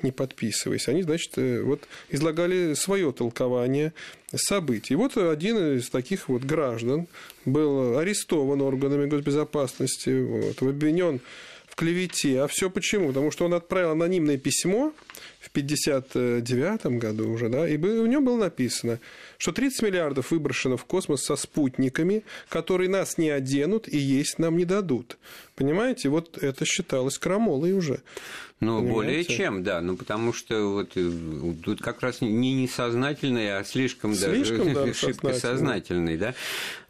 не 0.02 0.12
подписываясь, 0.12 0.88
они, 0.88 1.04
значит, 1.04 1.38
э, 1.38 1.62
вот 1.62 1.88
излагали 2.10 2.74
свое 2.74 3.12
толкование 3.12 3.94
событий. 4.36 4.96
Вот 4.96 5.18
один 5.18 5.78
из 5.78 5.90
таких 5.90 6.30
вот 6.30 6.44
граждан 6.44 7.08
был 7.46 7.98
арестован 7.98 8.62
органами 8.62 9.08
госбезопасности, 9.08 10.22
вот, 10.22 10.62
обвинен 10.62 11.20
в 11.72 11.76
клевете. 11.76 12.42
А 12.42 12.48
все 12.48 12.70
почему? 12.70 13.08
Потому 13.08 13.32
что 13.32 13.46
он 13.46 13.54
отправил 13.54 13.92
анонимное 13.92 14.38
письмо 14.38 14.94
в 15.40 15.48
1959 15.50 17.00
году 17.00 17.30
уже, 17.30 17.50
да, 17.50 17.68
и 17.68 17.78
в 17.78 18.08
нем 18.08 18.26
было 18.26 18.38
написано, 18.38 19.00
что 19.38 19.52
30 19.54 19.82
миллиардов 19.84 20.32
выброшено 20.32 20.78
в 20.78 20.86
космос 20.86 21.24
со 21.24 21.36
спутниками, 21.36 22.24
которые 22.50 22.90
нас 22.90 23.18
не 23.18 23.30
оденут 23.30 23.88
и 23.88 23.98
есть 23.98 24.38
нам 24.38 24.58
не 24.58 24.66
дадут. 24.66 25.18
Понимаете, 25.56 26.10
вот 26.10 26.38
это 26.38 26.66
считалось 26.66 27.18
крамолой 27.18 27.72
уже. 27.72 28.02
Ну, 28.62 28.78
Понимаете? 28.78 28.94
более 28.94 29.24
чем, 29.26 29.64
да. 29.64 29.82
Ну, 29.82 29.98
потому 29.98 30.34
что 30.34 30.74
вот 30.74 30.92
э, 30.96 31.12
тут 31.64 31.82
как 31.82 32.02
раз 32.02 32.22
не 32.22 32.54
несознательный, 32.54 33.58
а 33.58 33.64
слишком, 33.64 34.14
слишком 34.14 34.72
даже 34.72 34.86
да, 34.86 34.94
шибко 34.94 35.34
сознательный, 35.34 36.16
да. 36.16 36.36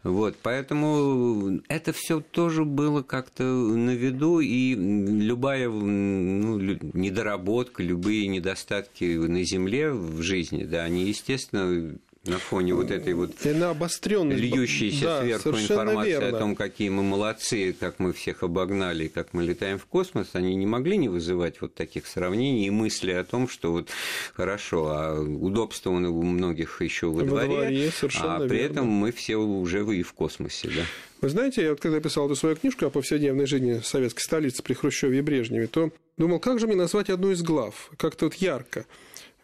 Вот, 0.02 0.36
поэтому 0.42 1.60
это 1.68 1.94
все 1.94 2.20
тоже 2.20 2.66
было 2.66 3.00
как-то 3.00 3.44
на 3.44 3.94
виду, 3.94 4.40
и 4.40 4.74
любая 4.74 5.70
ну, 5.70 6.58
недоработка, 6.58 7.82
любые 7.82 8.26
недостатки 8.26 9.04
на 9.04 9.42
Земле 9.42 9.92
в 9.92 10.20
жизни, 10.20 10.64
да, 10.64 10.82
они, 10.82 11.04
естественно, 11.04 11.96
на 12.24 12.38
фоне 12.38 12.74
вот 12.74 12.92
этой 12.92 13.14
вот 13.14 13.32
и 13.44 13.48
на 13.52 13.72
льющейся 13.72 15.04
да, 15.04 15.22
сверху 15.22 15.48
информации 15.50 16.10
верно. 16.10 16.28
о 16.28 16.40
том, 16.40 16.54
какие 16.54 16.88
мы 16.88 17.02
молодцы, 17.02 17.74
как 17.78 17.98
мы 17.98 18.12
всех 18.12 18.44
обогнали, 18.44 19.08
как 19.08 19.32
мы 19.32 19.42
летаем 19.42 19.78
в 19.78 19.86
космос, 19.86 20.28
они 20.34 20.54
не 20.54 20.66
могли 20.66 20.98
не 20.98 21.08
вызывать 21.08 21.60
вот 21.60 21.74
таких 21.74 22.06
сравнений 22.06 22.66
и 22.66 22.70
мысли 22.70 23.10
о 23.10 23.24
том, 23.24 23.48
что 23.48 23.72
вот 23.72 23.88
хорошо, 24.34 24.86
а 24.90 25.20
удобство 25.20 25.90
у 25.90 26.22
многих 26.22 26.80
еще 26.80 27.08
во, 27.08 27.14
во 27.14 27.22
дворе, 27.22 27.48
дворе 27.48 27.92
а 28.20 28.46
при 28.46 28.56
верно. 28.56 28.72
этом 28.72 28.86
мы 28.86 29.10
все 29.10 29.36
уже 29.36 29.82
и 29.82 30.02
в 30.02 30.12
космосе, 30.12 30.68
да. 30.68 30.82
Вы 31.22 31.28
знаете, 31.28 31.62
я 31.62 31.70
вот 31.70 31.80
когда 31.80 32.00
писал 32.00 32.26
эту 32.26 32.36
свою 32.36 32.54
книжку 32.56 32.86
о 32.86 32.90
повседневной 32.90 33.46
жизни 33.46 33.80
советской 33.82 34.22
столицы 34.22 34.62
при 34.62 34.74
Хрущеве 34.74 35.18
и 35.18 35.22
Брежневе, 35.22 35.66
то 35.66 35.90
думал, 36.18 36.38
как 36.38 36.60
же 36.60 36.66
мне 36.68 36.76
назвать 36.76 37.10
одну 37.10 37.32
из 37.32 37.42
глав, 37.42 37.90
как-то 37.96 38.26
вот 38.26 38.34
ярко 38.34 38.86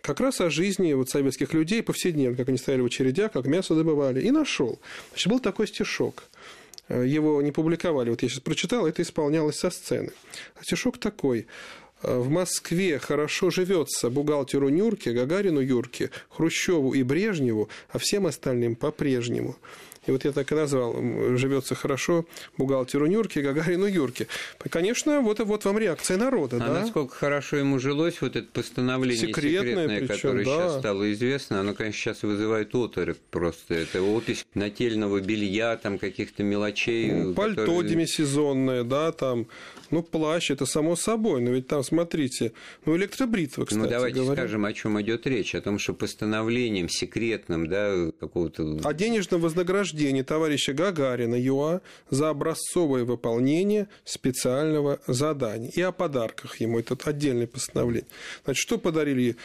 как 0.02 0.20
раз 0.20 0.40
о 0.40 0.50
жизни 0.50 0.92
вот 0.92 1.10
советских 1.10 1.52
людей 1.52 1.82
повседневно, 1.82 2.36
как 2.36 2.48
они 2.48 2.58
стояли 2.58 2.82
в 2.82 2.86
очередях, 2.86 3.32
как 3.32 3.46
мясо 3.46 3.74
добывали, 3.74 4.20
и 4.20 4.30
нашел. 4.30 4.78
Значит, 5.10 5.28
был 5.28 5.40
такой 5.40 5.66
стишок. 5.66 6.24
Э, 6.88 7.04
его 7.06 7.40
не 7.42 7.52
публиковали. 7.52 8.10
Вот 8.10 8.22
я 8.22 8.28
сейчас 8.28 8.40
прочитал, 8.40 8.86
это 8.86 9.02
исполнялось 9.02 9.58
со 9.58 9.70
сцены. 9.70 10.12
Стишок 10.62 10.98
такой. 10.98 11.46
«Э, 12.02 12.18
в 12.18 12.30
Москве 12.30 12.98
хорошо 12.98 13.50
живется 13.50 14.10
бухгалтеру 14.10 14.68
Нюрке, 14.68 15.12
Гагарину 15.12 15.60
Юрке, 15.60 16.10
Хрущеву 16.30 16.94
и 16.94 17.02
Брежневу, 17.02 17.68
а 17.90 17.98
всем 17.98 18.26
остальным 18.26 18.76
по-прежнему. 18.76 19.56
И 20.08 20.10
вот 20.10 20.24
я 20.24 20.32
так 20.32 20.50
и 20.50 20.54
назвал 20.54 20.96
«Живется 21.36 21.74
хорошо 21.74 22.24
бухгалтеру 22.56 23.06
Нюрке, 23.06 23.42
Гагарину 23.42 23.84
Юрке». 23.84 24.26
Конечно, 24.70 25.20
вот, 25.20 25.38
вот 25.40 25.64
вам 25.66 25.78
реакция 25.78 26.16
народа. 26.16 26.56
А 26.56 26.60
да? 26.60 26.80
насколько 26.80 27.14
хорошо 27.14 27.56
ему 27.56 27.78
жилось, 27.78 28.22
вот 28.22 28.34
это 28.34 28.48
постановление 28.50 29.28
секретное, 29.28 29.60
секретное 29.60 29.98
причем, 30.00 30.14
которое 30.14 30.44
да. 30.46 30.50
сейчас 30.50 30.78
стало 30.78 31.12
известно, 31.12 31.60
оно, 31.60 31.74
конечно, 31.74 32.00
сейчас 32.00 32.22
вызывает 32.22 32.74
оторопь 32.74 33.18
просто. 33.30 33.74
Это 33.74 34.00
опись 34.00 34.46
нательного 34.54 35.20
белья, 35.20 35.76
там 35.76 35.98
каких-то 35.98 36.42
мелочей. 36.42 37.12
Ну, 37.12 37.34
пальто 37.34 37.60
которые... 37.62 37.90
демисезонное, 37.90 38.84
да, 38.84 39.12
там 39.12 39.46
ну, 39.90 40.02
плащ, 40.02 40.50
это 40.50 40.66
само 40.66 40.96
собой, 40.96 41.40
но 41.40 41.50
ведь 41.50 41.66
там, 41.66 41.82
смотрите, 41.82 42.52
ну, 42.84 42.96
электробритва, 42.96 43.64
кстати 43.64 43.82
Ну, 43.82 43.88
давайте 43.88 44.20
говоря. 44.20 44.42
скажем, 44.42 44.64
о 44.64 44.72
чем 44.72 45.00
идет 45.00 45.26
речь, 45.26 45.54
о 45.54 45.60
том, 45.60 45.78
что 45.78 45.94
постановлением 45.94 46.88
секретным, 46.88 47.68
да, 47.68 48.10
какого-то... 48.20 48.80
О 48.84 48.94
денежном 48.94 49.40
вознаграждении 49.40 49.97
товарища 50.22 50.72
Гагарина 50.72 51.36
ЮА 51.36 51.80
за 52.10 52.30
образцовое 52.30 53.04
выполнение 53.04 53.88
специального 54.04 55.00
задания 55.06 55.70
и 55.74 55.80
о 55.82 55.92
подарках 55.92 56.60
ему, 56.60 56.78
это 56.78 56.96
отдельное 57.04 57.46
постановление. 57.46 58.08
Значит, 58.44 58.60
что 58.60 58.78
подарили 58.78 59.36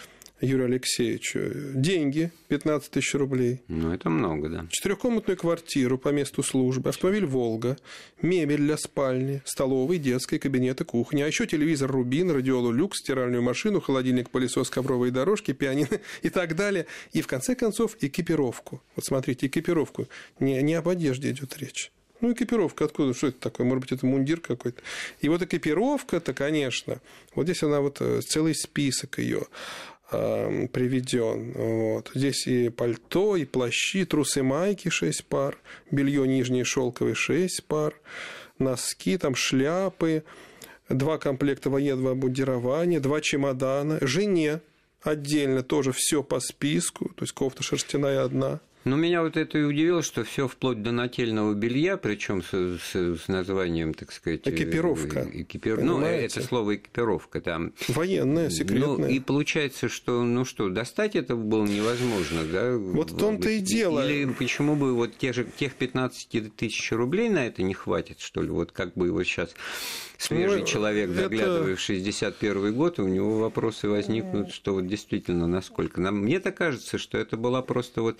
Юрию 0.41 0.65
Алексеевичу 0.65 1.39
деньги 1.74 2.32
15 2.50 2.91
тысяч 2.91 3.13
рублей. 3.13 3.62
Ну, 3.67 3.93
это 3.93 4.10
много, 4.10 4.50
да. 4.50 4.67
Четырехкомнатную 4.69 5.38
квартиру 5.38 5.98
по 5.98 6.10
месту 6.10 6.43
службы, 6.43 6.89
автомобиль 6.89 7.26
«Волга», 7.26 7.78
мебель 8.22 8.58
для 8.58 8.78
спальни, 8.78 9.41
столовой, 9.46 9.98
детской, 9.98 10.39
кабинета, 10.39 10.84
кухни, 10.84 11.22
а 11.22 11.28
еще 11.28 11.48
телевизор 11.48 11.91
«Рубин», 11.91 12.32
радиолу 12.32 12.72
«Люкс», 12.72 13.00
стиральную 13.00 13.41
машину, 13.41 13.80
холодильник, 13.80 14.30
пылесос, 14.30 14.69
ковровые 14.69 15.12
дорожки, 15.12 15.54
пианино 15.54 16.00
и 16.22 16.30
так 16.30 16.56
далее. 16.56 16.88
И, 17.13 17.22
в 17.22 17.28
конце 17.28 17.56
концов, 17.56 17.96
экипировку. 18.02 18.82
Вот 18.96 19.06
смотрите, 19.06 19.48
экипировку. 19.48 20.08
Не, 20.39 20.62
не 20.62 20.74
об 20.74 20.89
одежде 20.89 21.32
идет 21.32 21.58
речь. 21.58 21.91
Ну, 22.24 22.32
экипировка 22.32 22.86
откуда? 22.86 23.13
Что 23.13 23.28
это 23.28 23.39
такое? 23.39 23.67
Может 23.67 23.82
быть, 23.82 23.91
это 23.91 24.06
мундир 24.06 24.39
какой-то. 24.39 24.82
И 25.19 25.28
вот 25.28 25.41
экипировка-то, 25.41 26.34
конечно, 26.34 27.02
вот 27.36 27.43
здесь 27.43 27.63
она 27.63 27.82
вот 27.82 27.98
э, 28.00 28.22
целый 28.22 28.56
список 28.56 29.19
ее. 29.19 29.48
Эм, 30.13 30.67
приведен. 30.67 31.54
Вот. 31.54 32.12
Здесь 32.13 32.45
и 32.45 32.69
пальто, 32.69 33.36
и 33.36 33.45
плащи, 33.45 34.06
трусы 34.06 34.43
майки 34.43 34.89
6 34.89 35.26
пар, 35.26 35.58
белье 35.89 36.28
нижнее 36.28 36.63
шелковое 36.63 37.15
6 37.15 37.63
пар, 37.65 37.95
носки, 38.60 39.17
там 39.17 39.36
шляпы, 39.36 40.23
два 40.88 41.17
комплекта 41.17 41.69
военного 41.71 42.12
обмундирования, 42.12 42.99
два 42.99 43.21
чемодана, 43.21 43.97
жене 44.02 44.62
отдельно 45.02 45.63
тоже 45.63 45.91
все 45.93 46.21
по 46.21 46.39
списку, 46.39 47.10
то 47.10 47.23
есть 47.23 47.34
кофта 47.34 47.63
шерстяная 47.63 48.23
одна– 48.23 48.60
ну, 48.86 48.98
меня 48.98 49.22
вот 49.22 49.38
это 49.38 49.58
и 49.58 49.63
удивило, 49.63 50.02
что 50.02 50.24
все 50.24 50.48
вплоть 50.48 50.82
до 50.82 50.91
нательного 50.91 51.54
белья, 51.54 51.98
причем 51.98 52.43
с, 52.43 52.80
с, 52.80 52.96
с 52.96 53.28
названием, 53.28 53.93
так 53.93 54.12
сказать... 54.12 54.41
Экипировка. 54.46 55.28
Экипир... 55.32 55.82
Ну, 55.82 56.02
это 56.02 56.41
слово 56.41 56.76
экипировка 56.76 57.41
там. 57.41 57.74
Военная, 57.88 58.50
секретная. 58.50 58.98
Ну, 58.98 59.08
и 59.08 59.19
получается, 59.19 59.89
что, 59.89 60.24
ну 60.24 60.46
что, 60.46 60.69
достать 60.69 61.15
это 61.15 61.36
было 61.36 61.65
невозможно, 61.65 62.43
да? 62.43 62.78
Вот 62.78 63.12
в 63.12 63.17
том-то 63.17 63.50
и 63.50 63.60
дело. 63.60 64.06
Или 64.06 64.32
почему 64.32 64.76
бы 64.76 64.93
вот 64.93 65.17
тех 65.17 65.34
же, 65.34 65.46
тех 65.58 65.74
15 65.74 66.56
тысяч 66.56 66.91
рублей 66.91 67.30
на 67.30 67.48
это 67.48 67.63
не 67.63 67.74
хватит, 67.74 68.19
что 68.19 68.41
ли? 68.41 68.50
Вот 68.50 68.72
как 68.72 68.93
бы 68.93 69.08
его 69.08 69.24
сейчас 69.24 69.56
свежий 70.17 70.62
ну, 70.62 70.65
человек, 70.65 71.10
заглядывая 71.10 71.74
это... 71.74 71.76
в 71.76 71.80
61 71.80 72.74
год, 72.74 73.00
у 73.00 73.08
него 73.08 73.39
вопросы 73.39 73.88
возникнут, 73.88 74.52
что 74.52 74.74
вот 74.74 74.88
действительно 74.88 75.48
насколько. 75.48 76.02
Нам, 76.02 76.19
мне-то 76.19 76.52
кажется, 76.52 76.98
что 76.98 77.17
это 77.17 77.38
была 77.38 77.62
просто 77.62 78.02
вот 78.02 78.19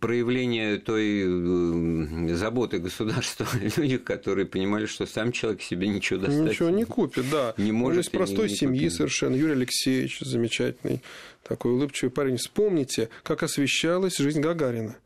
проявление 0.00 0.78
той 0.78 1.24
э, 1.24 2.34
заботы 2.34 2.78
государства 2.78 3.46
о 3.52 3.80
людях, 3.80 4.04
которые 4.04 4.46
понимали, 4.46 4.86
что 4.86 5.06
сам 5.06 5.32
человек 5.32 5.62
себе 5.62 5.88
ничего 5.88 6.20
достать 6.20 6.50
Ничего 6.50 6.70
не 6.70 6.84
купит, 6.84 7.28
да. 7.30 7.54
Не 7.56 7.72
может. 7.72 7.96
Он 7.96 8.00
из 8.02 8.08
простой 8.08 8.48
не, 8.48 8.56
семьи 8.56 8.84
не 8.84 8.90
совершенно. 8.90 9.34
Юрий 9.34 9.52
Алексеевич, 9.52 10.20
замечательный 10.20 11.02
такой 11.42 11.72
улыбчивый 11.72 12.10
парень. 12.10 12.36
Вспомните, 12.36 13.08
как 13.22 13.42
освещалась 13.42 14.16
жизнь 14.16 14.40
Гагарина 14.40 14.96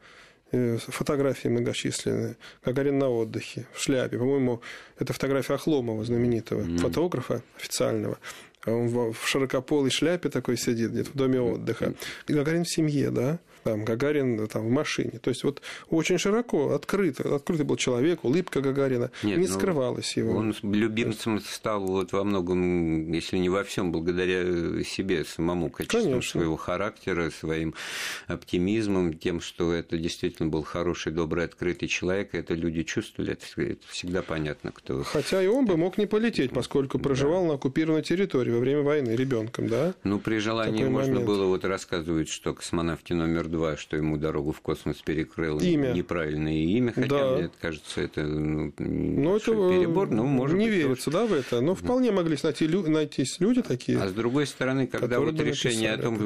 э, 0.53 0.79
фотографии 0.79 1.49
многочисленные. 1.49 2.37
Гагарин 2.65 2.99
на 2.99 3.09
отдыхе, 3.09 3.67
в 3.73 3.81
шляпе. 3.81 4.19
По-моему, 4.19 4.61
это 4.99 5.13
фотография 5.13 5.55
Охломова, 5.55 6.05
знаменитого 6.05 6.63
mm. 6.63 6.79
фотографа 6.79 7.43
официального. 7.57 8.19
Он 8.67 8.89
в 8.89 9.27
широкополой 9.27 9.91
шляпе 9.91 10.29
такой 10.29 10.57
сидит 10.57 10.91
где-то 10.91 11.11
в 11.11 11.15
доме 11.15 11.41
отдыха. 11.41 11.95
Гагарин 12.27 12.65
в 12.65 12.71
семье, 12.71 13.11
да 13.11 13.39
там, 13.65 13.85
Гагарин 13.85 14.47
там, 14.49 14.67
в 14.67 14.71
машине. 14.71 15.19
То 15.23 15.31
есть, 15.31 15.45
вот 15.45 15.63
очень 15.91 16.19
широко, 16.19 16.75
открыто, 16.75 17.35
открытый 17.37 17.65
был 17.65 17.77
человек, 17.77 18.25
улыбка 18.25 18.61
Гагарина, 18.61 19.11
Нет, 19.23 19.39
не 19.39 19.47
ну, 19.47 19.55
скрывалась 19.55 20.17
его. 20.17 20.37
Он 20.37 20.55
любимцем 20.63 21.41
стал 21.41 21.87
вот 21.87 22.13
во 22.13 22.25
многом, 22.25 23.11
если 23.13 23.39
не 23.39 23.49
во 23.49 23.65
всем, 23.65 23.93
благодаря 23.93 24.83
себе 24.85 25.25
самому, 25.25 25.71
качеству 25.71 26.03
Конечно. 26.03 26.41
своего 26.41 26.57
характера, 26.57 27.31
своим 27.31 27.75
оптимизмом, 28.27 29.15
тем, 29.15 29.41
что 29.41 29.73
это 29.73 29.99
действительно 29.99 30.49
был 30.49 30.63
хороший, 30.63 31.13
добрый, 31.13 31.45
открытый 31.45 31.89
человек, 31.89 32.35
это 32.35 32.55
люди 32.55 32.83
чувствовали, 32.83 33.33
это, 33.33 33.63
это 33.63 33.87
всегда 33.89 34.23
понятно, 34.23 34.73
кто. 34.73 35.03
Хотя 35.03 35.43
и 35.43 35.47
он 35.47 35.67
бы 35.67 35.77
мог 35.77 35.99
не 35.99 36.07
полететь, 36.07 36.51
поскольку 36.53 36.99
проживал 36.99 37.43
да. 37.43 37.49
на 37.49 37.55
оккупированной 37.55 38.03
территории 38.03 38.51
во 38.51 38.59
время 38.59 38.83
войны 38.83 39.11
ребенком, 39.11 39.69
да? 39.69 39.95
Ну, 40.05 40.19
при 40.19 40.39
желании 40.39 40.79
Такой 40.79 40.91
можно 40.91 41.13
момент. 41.15 41.27
было 41.27 41.47
вот 41.47 41.65
рассказывать, 41.65 42.29
что 42.29 42.55
космонавте 42.55 43.15
номер 43.15 43.49
два, 43.49 43.58
что 43.77 43.97
ему 43.97 44.17
дорогу 44.17 44.53
в 44.53 44.61
космос 44.61 44.97
перекрыл 45.05 45.59
имя. 45.61 45.93
неправильное 45.93 46.53
имя, 46.53 46.93
хотя 46.93 47.09
да. 47.09 47.37
мне 47.37 47.51
кажется, 47.61 48.01
это 48.01 48.23
ну, 48.23 48.73
ну 48.79 49.37
это 49.37 49.53
перебор, 49.53 50.11
но 50.11 50.25
может 50.25 50.57
не 50.57 50.67
быть, 50.67 50.75
верится, 50.75 51.11
тоже... 51.11 51.17
да, 51.17 51.27
в 51.27 51.33
это, 51.33 51.61
но 51.61 51.75
вполне 51.75 52.11
могли 52.13 52.37
найти, 52.43 52.69
найтись 52.69 53.41
люди 53.41 53.63
такие. 53.63 53.99
А 53.99 54.09
с 54.09 54.13
другой 54.13 54.47
стороны, 54.47 54.87
когда 54.87 55.21
вот 55.21 55.39
решение 55.41 55.93
о 55.93 55.99
том, 55.99 56.19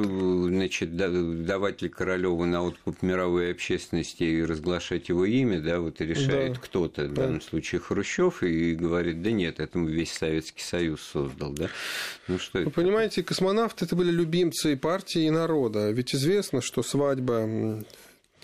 значит, 0.49 0.97
давать 0.97 1.83
ли 1.83 1.89
Королеву 1.89 2.45
на 2.45 2.63
откуп 2.63 3.03
мировой 3.03 3.51
общественности 3.51 4.23
и 4.25 4.43
разглашать 4.43 5.09
его 5.09 5.25
имя, 5.25 5.61
да, 5.61 5.81
вот 5.81 6.01
решает 6.01 6.55
да. 6.55 6.61
кто-то, 6.61 7.05
в 7.05 7.15
данном 7.15 7.41
случае 7.41 7.81
Хрущев, 7.81 8.43
и 8.43 8.75
говорит, 8.75 9.23
да 9.23 9.31
нет, 9.31 9.61
это 9.61 9.79
весь 9.79 10.13
Советский 10.13 10.63
Союз 10.63 11.01
создал, 11.03 11.53
да. 11.53 11.69
Ну 12.29 12.39
что 12.39 12.59
Вы 12.59 12.65
это? 12.65 12.71
понимаете, 12.71 13.23
космонавты 13.23 13.85
это 13.85 13.97
были 13.97 14.11
любимцы 14.11 14.73
и 14.73 14.77
партии, 14.77 15.27
и 15.27 15.31
народа. 15.31 15.91
Ведь 15.91 16.15
известно, 16.15 16.61
что 16.61 16.83
свадьба 16.83 17.12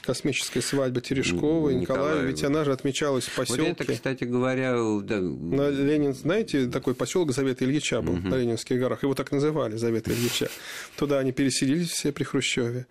космическая 0.01 0.63
свадьба 0.63 1.01
Терешкова 1.01 1.71
и 1.71 1.75
Николая, 1.75 2.23
ведь 2.23 2.43
она 2.43 2.65
же 2.65 2.73
отмечалась 2.73 3.25
в 3.25 3.35
поселке. 3.35 3.63
Вот 3.63 3.81
это, 3.81 3.93
кстати 3.93 4.25
говоря, 4.25 4.73
да. 5.03 5.21
На 5.21 5.71
Ленин, 5.71 6.15
знаете, 6.15 6.67
такой 6.67 6.95
поселок 6.95 7.33
Завета 7.33 7.65
Ильича 7.65 8.01
был 8.01 8.15
угу. 8.15 8.29
на 8.29 8.37
Ленинских 8.37 8.79
горах. 8.79 9.03
Его 9.03 9.15
так 9.15 9.33
называли, 9.33 9.77
Завета 9.77 10.13
Ильича. 10.13 10.49
Туда 10.97 11.19
они 11.19 11.33
переселились 11.33 11.91
все 11.91 12.13
при 12.13 12.25
Хрущеве 12.25 12.87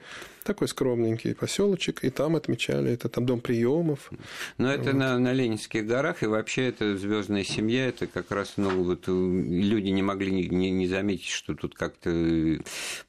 такой 0.48 0.70
скромненький 0.70 1.36
поселочек, 1.36 2.06
и 2.06 2.10
там 2.10 2.38
отмечали 2.38 2.92
это, 2.92 3.10
там 3.10 3.26
дом 3.26 3.42
приемов. 3.42 4.12
Но 4.58 4.72
это 4.72 4.86
вот. 4.86 4.94
на, 4.94 5.20
на 5.20 5.34
Ленинских 5.34 5.86
горах, 5.86 6.24
и 6.24 6.26
вообще 6.26 6.70
это 6.70 6.98
звездная 6.98 7.44
семья, 7.44 7.88
это 7.88 8.08
как 8.08 8.32
раз, 8.32 8.54
ну, 8.56 8.84
вот 8.84 9.04
э, 9.08 9.12
люди 9.12 9.90
не 9.90 10.02
могли 10.02 10.32
не, 10.32 10.48
не, 10.48 10.72
не 10.72 10.88
заметить, 10.88 11.28
что 11.28 11.54
тут 11.54 11.76
как-то 11.76 12.60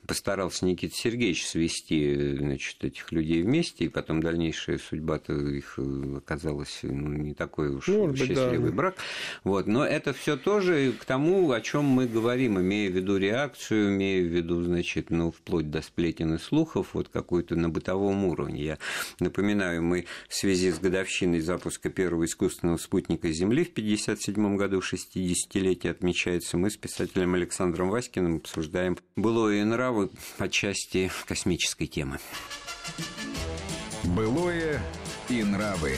постарался 0.06 0.66
Никита 0.66 0.96
Сергеевич 0.96 1.46
свести, 1.46 2.36
значит, 2.38 2.82
этих 2.82 3.12
людей 3.12 3.42
вместе, 3.42 3.84
и 3.84 3.88
потом 3.88 4.20
дальнейшая 4.20 4.78
судьба-то 4.78 5.34
их 5.34 5.74
э, 5.76 6.16
оказалась 6.16 6.80
ну, 6.82 7.10
не 7.12 7.34
такой 7.34 7.68
уж 7.68 7.86
ну, 7.86 8.16
счастливый 8.16 8.58
быть, 8.58 8.70
да. 8.70 8.76
брак. 8.76 8.96
Вот. 9.44 9.66
Но 9.68 9.86
это 9.86 10.12
все 10.12 10.36
тоже 10.36 10.92
к 10.92 11.04
тому, 11.04 11.52
о 11.52 11.60
чем 11.60 11.84
мы 11.84 12.08
говорим, 12.08 12.58
имея 12.58 12.90
в 12.90 12.94
виду 12.94 13.16
реакцию, 13.16 13.94
имея 13.94 14.22
в 14.22 14.26
виду, 14.26 14.62
значит, 14.64 15.10
ну, 15.10 15.30
вплоть 15.30 15.70
до 15.70 15.82
сплетен 15.82 16.34
и 16.34 16.38
слухов, 16.38 16.94
вот 16.94 17.08
как 17.08 17.27
какую-то 17.28 17.56
на 17.56 17.68
бытовом 17.68 18.24
уровне. 18.24 18.64
Я 18.64 18.78
напоминаю, 19.20 19.82
мы 19.82 20.06
в 20.30 20.34
связи 20.34 20.70
с 20.70 20.78
годовщиной 20.78 21.40
запуска 21.40 21.90
первого 21.90 22.24
искусственного 22.24 22.78
спутника 22.78 23.30
Земли 23.30 23.64
в 23.64 23.72
1957 23.72 24.56
году 24.56 24.80
60-летие 24.80 25.90
отмечается. 25.90 26.56
Мы 26.56 26.70
с 26.70 26.78
писателем 26.78 27.34
Александром 27.34 27.90
Васькиным 27.90 28.36
обсуждаем 28.36 28.96
былое 29.14 29.62
нравы 29.66 30.08
по 30.38 30.48
части 30.48 31.10
космической 31.26 31.86
темы. 31.86 32.18
Былое 34.04 34.80
и 35.28 35.42
нравы. 35.42 35.96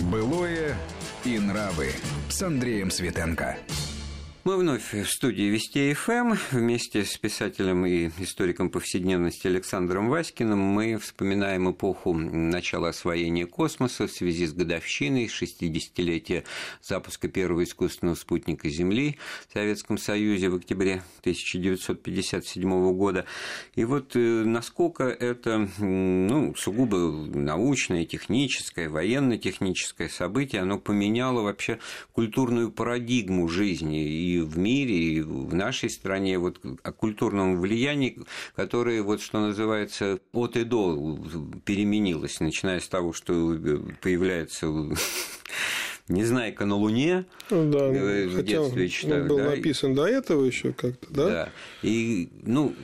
Былое 0.00 0.76
и 1.24 1.38
нравы 1.38 1.92
с 2.28 2.42
Андреем 2.42 2.90
Светенко. 2.90 3.56
Мы 4.46 4.58
вновь 4.58 4.94
в 4.94 5.10
студии 5.10 5.42
Вести 5.42 5.92
ФМ 5.92 6.34
вместе 6.52 7.04
с 7.04 7.18
писателем 7.18 7.84
и 7.84 8.10
историком 8.20 8.70
повседневности 8.70 9.48
Александром 9.48 10.08
Васькиным 10.08 10.60
мы 10.60 10.98
вспоминаем 10.98 11.72
эпоху 11.72 12.12
начала 12.12 12.90
освоения 12.90 13.46
космоса 13.46 14.06
в 14.06 14.12
связи 14.12 14.46
с 14.46 14.52
годовщиной 14.52 15.26
60-летия 15.26 16.44
запуска 16.80 17.26
первого 17.26 17.64
искусственного 17.64 18.14
спутника 18.14 18.68
Земли 18.68 19.18
в 19.48 19.52
Советском 19.52 19.98
Союзе 19.98 20.48
в 20.48 20.54
октябре 20.54 21.02
1957 21.22 22.92
года. 22.92 23.24
И 23.74 23.84
вот 23.84 24.14
э, 24.14 24.18
насколько 24.18 25.08
это 25.08 25.68
ну, 25.80 26.54
сугубо 26.54 26.96
научное, 26.96 28.04
техническое, 28.04 28.88
военно-техническое 28.88 30.08
событие, 30.08 30.62
оно 30.62 30.78
поменяло 30.78 31.40
вообще 31.40 31.80
культурную 32.12 32.70
парадигму 32.70 33.48
жизни 33.48 34.06
и 34.06 34.35
в 34.40 34.58
мире, 34.58 34.94
и 34.94 35.20
в 35.20 35.54
нашей 35.54 35.90
стране, 35.90 36.38
вот 36.38 36.60
о 36.82 36.92
культурном 36.92 37.60
влиянии, 37.60 38.18
которое, 38.54 39.02
вот 39.02 39.20
что 39.20 39.40
называется, 39.40 40.18
от 40.32 40.56
и 40.56 40.64
до 40.64 41.18
переменилось, 41.64 42.40
начиная 42.40 42.80
с 42.80 42.88
того, 42.88 43.12
что 43.12 43.34
появляется 44.00 44.66
Незнайка 46.08 46.66
на 46.66 46.76
Луне 46.76 47.26
ну, 47.50 47.70
да, 47.70 47.88
в 47.88 48.30
хотя 48.36 48.42
детстве 48.42 48.84
он 48.84 48.88
читаю. 48.88 49.26
был 49.26 49.38
да, 49.38 49.50
написан 49.50 49.94
до 49.94 50.06
этого 50.06 50.44
еще 50.44 50.72
как-то, 50.72 51.06
да? 51.12 51.26
Да. 51.26 51.48
И, 51.82 52.28
ну, 52.42 52.74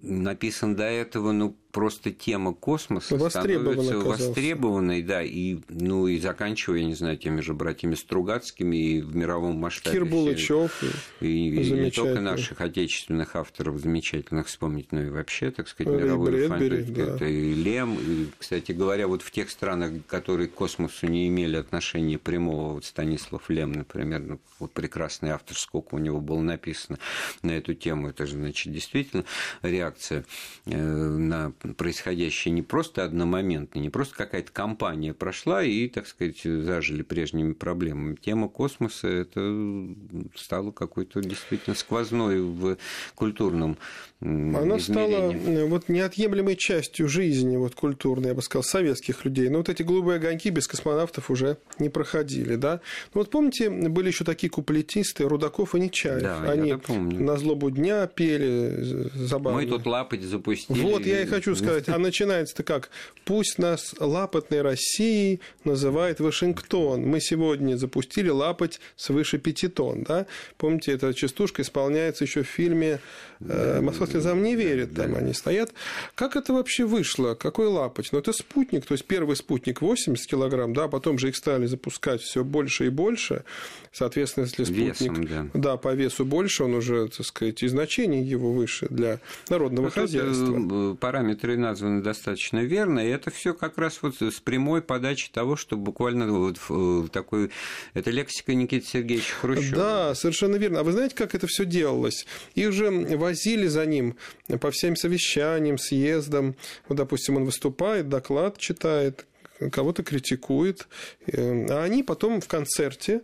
написан 0.00 0.74
до 0.74 0.84
этого, 0.84 1.32
ну, 1.32 1.56
просто 1.72 2.12
тема 2.12 2.52
космоса 2.52 3.18
становится 3.30 3.98
востребованной, 3.98 5.02
да, 5.02 5.22
и, 5.22 5.58
ну, 5.68 6.06
и 6.06 6.18
заканчивая, 6.20 6.80
я 6.80 6.84
не 6.84 6.94
знаю, 6.94 7.16
теми 7.16 7.40
же 7.40 7.54
братьями 7.54 7.94
Стругацкими 7.94 8.76
и 8.76 9.00
в 9.00 9.16
мировом 9.16 9.56
масштабе. 9.56 9.98
Кир 9.98 10.04
Булычев. 10.04 10.82
И, 11.20 11.26
и, 11.26 11.62
и 11.62 11.70
не 11.72 11.90
только 11.90 12.20
наших 12.20 12.60
отечественных 12.60 13.34
авторов 13.36 13.78
замечательных 13.80 14.46
вспомнить, 14.46 14.92
но 14.92 15.02
и 15.02 15.08
вообще, 15.08 15.50
так 15.50 15.66
сказать, 15.66 15.92
мировой 15.92 16.46
фантастики. 16.46 16.92
Да. 16.92 17.14
Это 17.14 17.24
и 17.24 17.54
Лем, 17.54 17.98
и, 17.98 18.26
кстати 18.38 18.72
говоря, 18.72 19.08
вот 19.08 19.22
в 19.22 19.30
тех 19.30 19.50
странах, 19.50 19.92
которые 20.06 20.48
к 20.48 20.54
космосу 20.54 21.06
не 21.06 21.26
имели 21.28 21.56
отношения 21.56 22.18
прямого, 22.18 22.74
вот 22.74 22.84
Станислав 22.84 23.48
Лем, 23.48 23.72
например, 23.72 24.20
ну, 24.20 24.40
вот 24.58 24.72
прекрасный 24.72 25.30
автор, 25.30 25.56
сколько 25.56 25.94
у 25.94 25.98
него 25.98 26.20
было 26.20 26.40
написано 26.40 26.98
на 27.42 27.52
эту 27.52 27.74
тему, 27.74 28.10
это 28.10 28.26
же, 28.26 28.34
значит, 28.34 28.72
действительно 28.72 29.24
реакция 29.62 30.24
э, 30.66 30.76
на 30.76 31.50
происходящее 31.76 32.52
не 32.52 32.62
просто 32.62 33.04
одномоментно, 33.04 33.78
не 33.78 33.90
просто 33.90 34.16
какая-то 34.16 34.52
компания 34.52 35.14
прошла 35.14 35.62
и, 35.62 35.88
так 35.88 36.06
сказать, 36.06 36.42
зажили 36.42 37.02
прежними 37.02 37.52
проблемами. 37.52 38.16
Тема 38.16 38.48
космоса 38.48 39.08
это 39.08 39.88
стала 40.34 40.72
какой-то 40.72 41.20
действительно 41.20 41.76
сквозной 41.76 42.40
в 42.40 42.76
культурном 43.14 43.76
она 44.24 44.78
стала 44.78 45.32
вот 45.66 45.88
неотъемлемой 45.88 46.56
частью 46.56 47.08
жизни 47.08 47.56
вот, 47.56 47.74
культурной, 47.74 48.28
я 48.28 48.34
бы 48.34 48.42
сказал, 48.42 48.62
советских 48.62 49.24
людей. 49.24 49.48
Но 49.48 49.58
вот 49.58 49.68
эти 49.68 49.82
голубые 49.82 50.16
огоньки 50.16 50.50
без 50.50 50.68
космонавтов 50.68 51.28
уже 51.30 51.56
не 51.78 51.88
проходили, 51.88 52.54
да. 52.54 52.80
Ну 53.14 53.22
вот 53.22 53.30
помните, 53.30 53.68
были 53.68 54.08
еще 54.08 54.24
такие 54.24 54.48
куплетисты 54.48 55.24
Рудаков 55.24 55.74
и 55.74 55.80
Нечаев. 55.80 56.22
Да, 56.22 56.42
Они 56.42 56.74
на 56.88 57.36
злобу 57.36 57.70
дня 57.70 58.06
пели 58.06 59.10
забавно. 59.14 59.60
Мы 59.60 59.66
тут 59.66 59.86
лапать 59.86 60.22
запустили. 60.22 60.80
Вот 60.80 61.04
я 61.04 61.22
и 61.22 61.26
хочу 61.26 61.51
сказать. 61.56 61.88
А 61.88 61.98
начинается-то 61.98 62.62
как? 62.62 62.90
Пусть 63.24 63.58
нас 63.58 63.94
лапотной 63.98 64.62
Россией 64.62 65.40
называет 65.64 66.20
Вашингтон. 66.20 67.02
Мы 67.02 67.20
сегодня 67.20 67.76
запустили 67.76 68.28
лапать 68.28 68.80
свыше 68.96 69.38
пяти 69.38 69.68
тонн, 69.68 70.02
да. 70.02 70.26
Помните, 70.56 70.92
эта 70.92 71.14
частушка 71.14 71.62
исполняется 71.62 72.24
еще 72.24 72.42
в 72.42 72.48
фильме 72.48 73.00
э, 73.40 73.80
«Москва 73.80 74.06
слезам 74.06 74.42
не 74.42 74.56
верят, 74.56 74.94
там 74.94 75.14
они 75.14 75.32
стоят. 75.32 75.72
Как 76.14 76.36
это 76.36 76.52
вообще 76.52 76.84
вышло? 76.84 77.34
Какой 77.34 77.66
лапоть? 77.66 78.10
Ну, 78.12 78.18
это 78.18 78.32
спутник, 78.32 78.86
то 78.86 78.92
есть 78.92 79.04
первый 79.04 79.36
спутник 79.36 79.82
80 79.82 80.26
килограмм, 80.26 80.74
да, 80.74 80.88
потом 80.88 81.18
же 81.18 81.28
их 81.28 81.36
стали 81.36 81.66
запускать 81.66 82.20
все 82.20 82.44
больше 82.44 82.86
и 82.86 82.88
больше. 82.88 83.44
Соответственно, 83.92 84.44
если 84.44 84.64
спутник 84.64 85.00
Весом, 85.00 85.26
да. 85.26 85.46
Да, 85.54 85.76
по 85.76 85.94
весу 85.94 86.24
больше, 86.24 86.64
он 86.64 86.74
уже, 86.74 87.08
так 87.08 87.26
сказать, 87.26 87.62
и 87.62 87.68
значение 87.68 88.22
его 88.22 88.52
выше 88.52 88.86
для 88.90 89.20
народного 89.48 89.90
хозяйства. 89.90 90.92
Э, 90.92 90.94
параметры 91.42 91.56
названы 91.56 92.02
достаточно 92.02 92.60
верно, 92.60 93.00
и 93.00 93.10
это 93.10 93.30
все 93.30 93.54
как 93.54 93.78
раз 93.78 93.98
вот 94.02 94.20
с 94.20 94.40
прямой 94.40 94.82
подачи 94.82 95.30
того, 95.30 95.56
что 95.56 95.76
буквально 95.76 96.32
вот 96.32 96.58
в 96.68 97.08
такой... 97.08 97.50
Это 97.94 98.10
лексика 98.10 98.54
Никиты 98.54 98.86
Сергеевича 98.86 99.34
Хрущева. 99.34 99.76
Да, 99.76 100.14
совершенно 100.14 100.56
верно. 100.56 100.80
А 100.80 100.82
вы 100.82 100.92
знаете, 100.92 101.14
как 101.14 101.34
это 101.34 101.46
все 101.46 101.64
делалось? 101.64 102.26
Их 102.54 102.72
же 102.72 102.90
возили 102.90 103.66
за 103.66 103.86
ним 103.86 104.16
ним 104.48 104.58
по 104.60 104.70
всем 104.70 104.96
совещаниям, 104.96 105.78
съездам. 105.78 106.54
Вот, 106.88 106.96
допустим, 106.96 107.36
он 107.36 107.44
выступает, 107.44 108.08
доклад 108.08 108.58
читает, 108.58 109.26
кого-то 109.70 110.02
критикует. 110.02 110.88
Э, 111.26 111.66
а 111.70 111.84
они 111.84 112.02
потом 112.02 112.40
в 112.40 112.48
концерте 112.48 113.22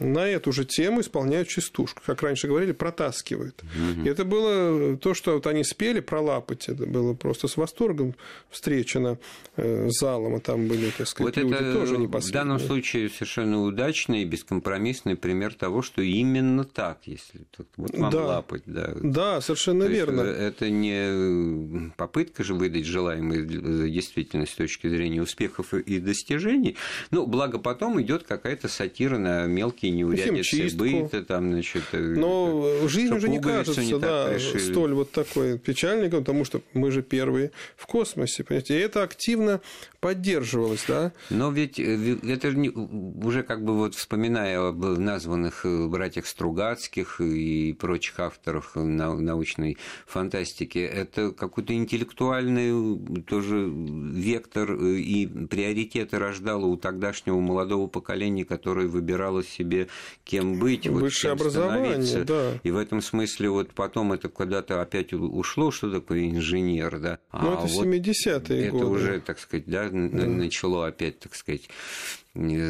на 0.00 0.26
эту 0.26 0.52
же 0.52 0.64
тему 0.64 1.00
исполняют 1.00 1.48
частушку. 1.48 2.02
Как 2.04 2.22
раньше 2.22 2.48
говорили, 2.48 2.72
протаскивают. 2.72 3.62
Угу. 3.62 4.06
И 4.06 4.08
это 4.08 4.24
было 4.24 4.96
то, 4.96 5.14
что 5.14 5.34
вот 5.34 5.46
они 5.46 5.62
спели 5.62 6.00
про 6.00 6.20
лапоть. 6.20 6.68
Это 6.68 6.86
было 6.86 7.14
просто 7.14 7.46
с 7.46 7.56
восторгом 7.56 8.14
встречено 8.50 9.18
э, 9.56 9.88
залом. 9.90 10.34
А 10.34 10.40
там 10.40 10.66
были, 10.66 10.90
так 10.90 11.06
сказать, 11.06 11.36
вот 11.36 11.42
люди 11.44 11.54
это 11.54 11.72
тоже 11.72 11.98
не 11.98 12.06
В 12.06 12.30
данном 12.30 12.58
случае 12.58 13.08
совершенно 13.08 13.62
удачный 13.62 14.22
и 14.22 14.24
бескомпромиссный 14.24 15.16
пример 15.16 15.54
того, 15.54 15.82
что 15.82 16.02
именно 16.02 16.64
так, 16.64 16.98
если 17.04 17.42
вот 17.76 17.96
вам 17.96 18.10
да. 18.10 18.26
лапоть. 18.26 18.62
Да, 18.66 18.92
да 19.00 19.40
совершенно 19.40 19.84
то 19.84 19.90
верно. 19.90 20.20
это 20.22 20.70
не 20.70 21.90
попытка 21.96 22.42
же 22.42 22.54
выдать 22.54 22.84
желаемую 22.84 23.90
действительность 23.90 24.52
с 24.52 24.56
точки 24.56 24.88
зрения 24.88 25.22
успехов 25.22 25.72
и 25.72 26.00
достижений. 26.00 26.76
Ну, 27.10 27.26
благо 27.26 27.58
потом 27.58 28.00
идет 28.02 28.24
какая-то 28.24 28.68
сатира 28.68 29.18
на 29.18 29.46
мелкие 29.46 29.83
всякие 29.84 29.90
неурядицы 29.92 30.76
быта, 30.76 31.22
там, 31.22 31.52
значит... 31.52 31.82
Э, 31.92 31.98
Но 31.98 32.66
это, 32.66 32.88
жизнь 32.88 33.14
уже 33.14 33.28
не 33.28 33.40
кажется, 33.40 33.82
не 33.82 33.98
да, 33.98 34.38
столь 34.38 34.94
вот 34.94 35.10
такой 35.10 35.58
печальной, 35.58 36.10
потому 36.10 36.44
что 36.44 36.62
мы 36.72 36.90
же 36.90 37.02
первые 37.02 37.50
в 37.76 37.86
космосе, 37.86 38.44
понимаете, 38.44 38.78
и 38.78 38.80
это 38.80 39.02
активно 39.02 39.60
поддерживалось, 40.00 40.84
да? 40.86 41.12
Но 41.30 41.50
ведь 41.50 41.78
э, 41.78 42.18
это 42.28 42.48
уже 42.48 43.42
как 43.42 43.64
бы 43.64 43.76
вот 43.76 43.94
вспоминая 43.94 44.68
об 44.68 44.84
названных 44.98 45.64
э, 45.64 45.86
братьях 45.86 46.26
Стругацких 46.26 47.20
и 47.20 47.72
прочих 47.72 48.20
авторов 48.20 48.72
научной 48.74 49.78
фантастики, 50.06 50.78
это 50.78 51.30
какой-то 51.30 51.74
интеллектуальный 51.74 53.22
тоже 53.22 53.70
вектор 53.70 54.74
и 54.74 55.26
приоритеты 55.26 56.18
рождало 56.18 56.66
у 56.66 56.76
тогдашнего 56.76 57.40
молодого 57.40 57.86
поколения, 57.86 58.44
которое 58.44 58.86
выбирало 58.86 59.42
себе 59.42 59.73
себе, 59.74 59.88
кем 60.24 60.58
быть, 60.58 60.86
Высшее 60.86 61.34
вот, 61.34 61.40
образование, 61.40 62.24
да. 62.24 62.60
И 62.62 62.70
в 62.70 62.76
этом 62.76 63.00
смысле 63.00 63.50
вот 63.50 63.72
потом 63.72 64.12
это 64.12 64.28
куда-то 64.28 64.80
опять 64.80 65.12
ушло, 65.12 65.70
что 65.70 65.90
такое 65.90 66.30
инженер, 66.30 66.98
да. 66.98 67.18
Ну, 67.32 67.50
а 67.50 67.64
это 67.64 67.72
вот 67.72 67.86
70-е 67.86 68.70
годы. 68.70 68.84
Это 68.84 68.86
уже, 68.86 69.20
так 69.20 69.38
сказать, 69.38 69.64
да, 69.66 69.88
да. 69.88 70.26
начало 70.26 70.86
опять, 70.86 71.18
так 71.18 71.34
сказать, 71.34 71.68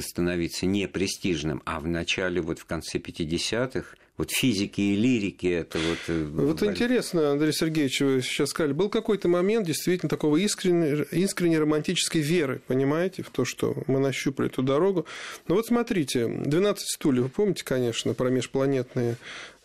становиться 0.02 0.66
непрестижным. 0.66 1.62
А 1.64 1.80
в 1.80 1.86
начале, 1.86 2.40
вот 2.40 2.58
в 2.58 2.66
конце 2.66 2.98
50-х, 2.98 3.96
вот 4.16 4.30
физики 4.30 4.80
и 4.80 4.96
лирики 4.96 5.46
это 5.48 5.78
вот... 5.78 5.98
Э, 6.06 6.24
вот 6.24 6.62
интересно, 6.62 7.32
Андрей 7.32 7.52
Сергеевич, 7.52 8.00
вы 8.00 8.22
сейчас 8.22 8.50
сказали, 8.50 8.72
был 8.72 8.88
какой-то 8.88 9.26
момент 9.28 9.66
действительно 9.66 10.08
такого 10.08 10.36
искренней, 10.36 11.04
искренней 11.10 11.58
романтической 11.58 12.20
веры, 12.20 12.60
понимаете, 12.66 13.22
в 13.22 13.30
то, 13.30 13.44
что 13.44 13.74
мы 13.88 13.98
нащупали 13.98 14.48
эту 14.48 14.62
дорогу. 14.62 15.06
Но 15.48 15.56
вот 15.56 15.66
смотрите, 15.66 16.28
12 16.28 16.86
стульев, 16.86 17.24
вы 17.24 17.28
помните, 17.28 17.64
конечно, 17.64 18.14
про 18.14 18.28
межпланетные 18.28 19.16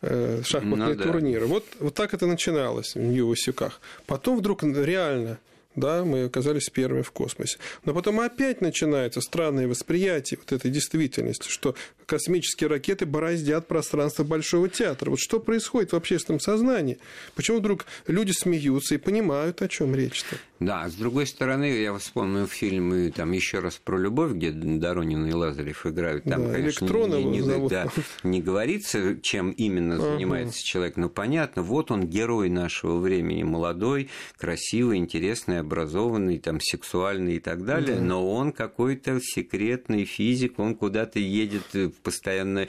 э, 0.02 0.42
шахматные 0.44 0.96
ну, 0.96 1.04
турниры. 1.04 1.42
Да. 1.42 1.48
Вот, 1.48 1.66
вот 1.80 1.94
так 1.94 2.16
это 2.16 2.26
начиналось 2.26 2.96
в 2.96 3.00
Нью-Васюках. 3.00 3.80
Потом 4.08 4.38
вдруг 4.38 4.64
реально 4.64 5.38
да, 5.76 6.04
мы 6.04 6.24
оказались 6.24 6.70
первыми 6.70 7.04
в 7.04 7.12
космосе. 7.12 7.58
Но 7.86 7.94
потом 7.94 8.20
опять 8.20 8.62
начинается 8.62 9.22
странное 9.22 9.68
восприятие 9.68 10.40
вот 10.40 10.52
этой 10.52 10.72
действительности, 10.72 11.48
что 11.48 11.76
космические 12.06 12.70
ракеты 12.70 13.06
бороздят 13.06 13.68
пространство 13.68 14.24
Большого 14.24 14.68
театра. 14.68 15.12
Вот 15.12 15.20
что 15.20 15.40
происходит 15.40 15.92
в 15.92 15.96
общественном 15.96 16.40
сознании? 16.40 16.98
Почему 17.36 17.60
вдруг 17.60 17.86
люди 18.08 18.32
смеются 18.32 18.96
и 18.96 18.98
понимают, 18.98 19.62
о 19.62 19.68
чем 19.68 19.96
речь-то? 19.96 20.38
Да, 20.60 20.90
с 20.90 20.96
другой 20.96 21.26
стороны, 21.26 21.66
я 21.80 21.98
вспомнил 21.98 22.46
фильмы 22.46 23.14
там 23.16 23.32
еще 23.32 23.60
раз 23.60 23.78
про 23.78 23.98
любовь, 23.98 24.34
где 24.34 24.52
Доронин 24.52 25.26
и 25.26 25.34
Лазарев 25.34 25.86
играют. 25.86 26.26
Там, 26.26 26.48
да, 26.48 26.54
конечно, 26.54 26.86
не, 26.86 27.24
не, 27.24 27.40
не, 27.40 27.70
да, 27.70 27.88
не 28.24 28.42
говорится, 28.42 29.18
чем 29.22 29.52
именно 29.52 29.98
занимается 29.98 30.58
ага. 30.58 30.66
человек, 30.66 30.98
но 30.98 31.08
понятно, 31.08 31.62
вот 31.62 31.92
он 31.92 32.08
герой 32.08 32.50
нашего 32.50 32.98
времени, 32.98 33.44
молодой, 33.44 34.10
красивый, 34.38 34.98
интересный, 34.98 35.59
образованный, 35.60 36.40
там, 36.40 36.60
сексуальный 36.60 37.36
и 37.36 37.40
так 37.40 37.66
далее, 37.66 37.98
да. 37.98 38.02
но 38.02 38.32
он 38.32 38.52
какой-то 38.52 39.20
секретный 39.22 40.06
физик, 40.06 40.60
он 40.60 40.76
куда-то 40.76 41.20
едет 41.20 41.64
постоянно 42.04 42.68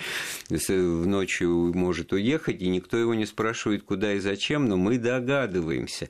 в 0.48 1.06
ночью 1.06 1.72
может 1.74 2.12
уехать, 2.12 2.60
и 2.60 2.68
никто 2.68 2.96
его 2.96 3.14
не 3.14 3.26
спрашивает, 3.26 3.82
куда 3.82 4.14
и 4.14 4.20
зачем, 4.20 4.66
но 4.66 4.76
мы 4.76 4.98
догадываемся. 4.98 6.08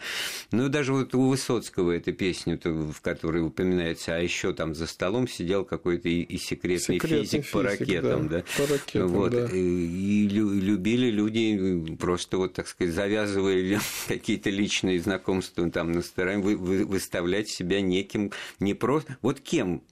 Ну, 0.51 0.69
даже 0.69 0.93
вот 0.93 1.15
у 1.15 1.29
Высоцкого 1.29 1.93
эта 1.93 2.13
песня, 2.13 2.59
в 2.63 3.01
которой 3.01 3.45
упоминается, 3.45 4.17
а 4.17 4.19
еще 4.19 4.53
там 4.53 4.75
за 4.75 4.87
столом 4.87 5.29
сидел 5.29 5.65
какой-то 5.65 6.09
и 6.09 6.37
секретный, 6.39 6.97
секретный 6.97 7.25
физик, 7.25 7.43
физик 7.43 7.53
по 7.53 7.63
ракетам, 7.63 8.29
да. 8.29 8.39
да. 8.39 8.45
По 8.57 8.73
ракетам, 8.73 9.09
вот. 9.09 9.33
да. 9.33 9.49
И 9.53 10.29
любили 10.29 11.11
люди 11.11 11.97
просто, 11.97 12.39
вот 12.39 12.55
так 12.55 12.67
сказать, 12.67 12.95
завязывая 12.95 13.81
какие-то 14.09 14.51
личные 14.51 15.01
знакомства 15.01 15.69
там 15.71 15.93
на 15.93 16.03
стороне, 16.03 16.43
выставлять 16.85 17.49
себя 17.49 17.81
неким, 17.81 18.33
не 18.59 18.75
просто... 18.75 19.17
Вот 19.23 19.41
кем 19.41 19.83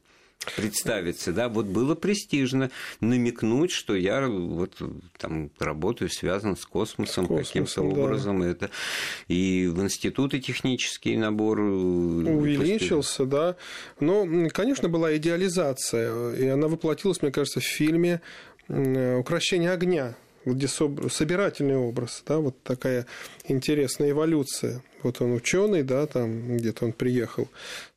представиться, 0.56 1.32
да, 1.32 1.48
вот 1.48 1.66
было 1.66 1.94
престижно 1.94 2.70
намекнуть, 3.00 3.70
что 3.70 3.94
я 3.94 4.26
вот 4.26 4.80
там 5.18 5.50
работаю, 5.58 6.10
связан 6.10 6.56
с 6.56 6.64
космосом, 6.64 7.26
космосом 7.26 7.64
каким-то 7.66 7.94
да. 7.94 8.02
образом 8.02 8.42
это 8.42 8.70
и 9.26 9.68
в 9.70 9.80
институты 9.82 10.38
технический 10.40 11.16
набор 11.16 11.60
э, 11.60 11.62
увеличился, 11.64 13.26
да, 13.26 13.56
но, 14.00 14.26
конечно, 14.50 14.88
была 14.88 15.16
идеализация, 15.16 16.34
и 16.34 16.46
она 16.46 16.68
воплотилась, 16.68 17.20
мне 17.20 17.32
кажется, 17.32 17.60
в 17.60 17.64
фильме 17.64 18.20
"Укращение 18.68 19.72
огня", 19.72 20.16
где 20.54 20.68
собирательный 20.68 21.76
образ, 21.76 22.22
да, 22.26 22.38
вот 22.38 22.62
такая 22.62 23.06
интересная 23.44 24.10
эволюция. 24.10 24.82
Вот 25.02 25.20
он 25.20 25.32
ученый, 25.32 25.82
да, 25.82 26.06
там 26.06 26.56
где-то 26.56 26.86
он 26.86 26.92
приехал 26.92 27.48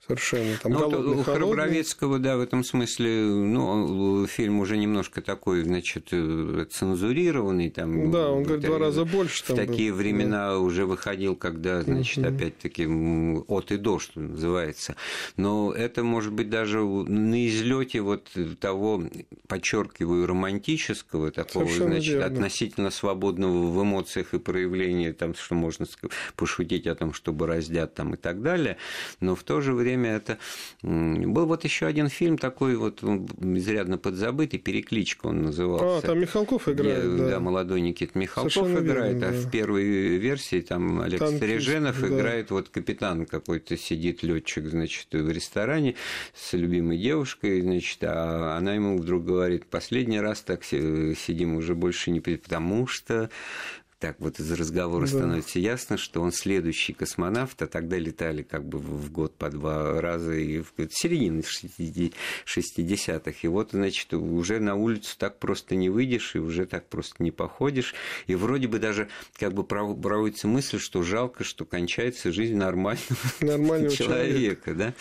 совершенно. 0.05 0.57
Там 0.57 0.71
ну, 0.73 0.79
голодный, 0.79 1.15
у 1.15 1.23
Храбровецкого, 1.23 2.19
да, 2.19 2.37
в 2.37 2.41
этом 2.41 2.63
смысле, 2.63 3.23
ну, 3.23 4.25
фильм 4.27 4.59
уже 4.59 4.77
немножко 4.77 5.21
такой, 5.21 5.63
значит, 5.63 6.09
э, 6.11 6.65
цензурированный. 6.69 7.69
Там, 7.69 8.11
да, 8.11 8.29
он 8.29 8.43
говорит, 8.43 8.65
два 8.65 8.79
раза 8.79 9.05
больше. 9.05 9.43
В 9.43 9.55
такие 9.55 9.91
был. 9.91 9.99
времена 9.99 10.49
да. 10.49 10.59
уже 10.59 10.85
выходил, 10.85 11.35
когда, 11.35 11.81
значит, 11.81 12.19
угу. 12.19 12.35
опять-таки, 12.35 12.87
от 13.47 13.71
и 13.71 13.77
до, 13.77 13.99
что 13.99 14.19
называется. 14.19 14.95
Но 15.37 15.71
это, 15.71 16.03
может 16.03 16.33
быть, 16.33 16.49
даже 16.49 16.79
на 16.81 17.47
излете 17.47 18.01
вот 18.01 18.29
того, 18.59 19.03
подчеркиваю, 19.47 20.25
романтического, 20.25 21.31
такого, 21.31 21.65
Совершенно 21.65 21.91
значит, 21.91 22.13
верно. 22.13 22.25
относительно 22.25 22.89
свободного 22.91 23.71
в 23.71 23.83
эмоциях 23.83 24.33
и 24.33 24.39
проявлении, 24.39 25.11
там, 25.11 25.35
что 25.35 25.55
можно 25.55 25.85
пошутить 26.35 26.87
о 26.87 26.95
том, 26.95 27.13
что 27.13 27.33
бороздят 27.33 27.93
там 27.93 28.13
и 28.15 28.17
так 28.17 28.41
далее, 28.41 28.77
но 29.19 29.35
в 29.35 29.43
то 29.43 29.61
же 29.61 29.73
время 29.73 30.00
время 30.01 30.15
это... 30.17 30.37
Был 30.81 31.45
вот 31.45 31.63
еще 31.63 31.85
один 31.85 32.09
фильм 32.09 32.37
такой 32.37 32.75
вот 32.75 33.03
изрядно 33.03 33.97
подзабытый, 33.97 34.59
«Перекличка» 34.59 35.27
он 35.27 35.43
назывался. 35.43 35.99
А, 35.99 36.01
там 36.01 36.19
Михалков 36.19 36.67
играет, 36.67 37.05
Где, 37.05 37.17
да. 37.23 37.29
да. 37.29 37.39
молодой 37.39 37.81
Никит 37.81 38.15
Михалков 38.15 38.53
Совершенно 38.53 38.85
играет, 38.85 39.13
верно, 39.13 39.27
а 39.27 39.31
да. 39.31 39.37
в 39.37 39.51
первой 39.51 40.17
версии 40.17 40.61
там 40.61 41.01
Олег 41.01 41.19
там 41.19 41.35
Стриженов 41.37 41.99
да. 42.01 42.07
играет, 42.07 42.51
вот 42.51 42.69
капитан 42.69 43.25
какой-то 43.25 43.77
сидит, 43.77 44.23
летчик, 44.23 44.67
значит, 44.67 45.07
в 45.11 45.29
ресторане 45.29 45.95
с 46.33 46.53
любимой 46.53 46.97
девушкой, 46.97 47.61
значит, 47.61 47.99
а 48.03 48.57
она 48.57 48.73
ему 48.73 48.97
вдруг 48.97 49.25
говорит, 49.25 49.65
последний 49.65 50.19
раз 50.19 50.41
так 50.41 50.63
сидим 50.63 51.55
уже 51.55 51.75
больше 51.75 52.11
не 52.11 52.19
потому 52.21 52.87
что 52.87 53.29
так 54.01 54.15
вот 54.19 54.39
из 54.39 54.51
разговора 54.51 55.03
да. 55.03 55.07
становится 55.07 55.59
ясно, 55.59 55.95
что 55.95 56.21
он 56.21 56.31
следующий 56.31 56.91
космонавт, 56.91 57.61
а 57.61 57.67
тогда 57.67 57.99
летали 57.99 58.41
как 58.41 58.65
бы 58.65 58.79
в 58.79 59.11
год 59.11 59.35
по 59.35 59.49
два 59.49 60.01
раза 60.01 60.33
и 60.33 60.61
в 60.61 60.73
середине 60.89 61.41
60-х. 61.41 63.31
И 63.43 63.47
вот, 63.47 63.71
значит, 63.71 64.11
уже 64.15 64.59
на 64.59 64.73
улицу 64.73 65.15
так 65.19 65.37
просто 65.37 65.75
не 65.75 65.89
выйдешь, 65.89 66.35
и 66.35 66.39
уже 66.39 66.65
так 66.65 66.89
просто 66.89 67.21
не 67.21 67.29
походишь. 67.29 67.93
И 68.25 68.33
вроде 68.33 68.67
бы 68.67 68.79
даже 68.79 69.07
как 69.37 69.53
бы 69.53 69.63
проводится 69.63 70.47
мысль, 70.47 70.79
что 70.79 71.03
жалко, 71.03 71.43
что 71.43 71.63
кончается 71.65 72.31
жизнь 72.31 72.55
нормального, 72.55 73.05
нормального 73.39 73.95
человека, 73.95 74.71
человека, 74.71 74.73
да? 74.73 74.93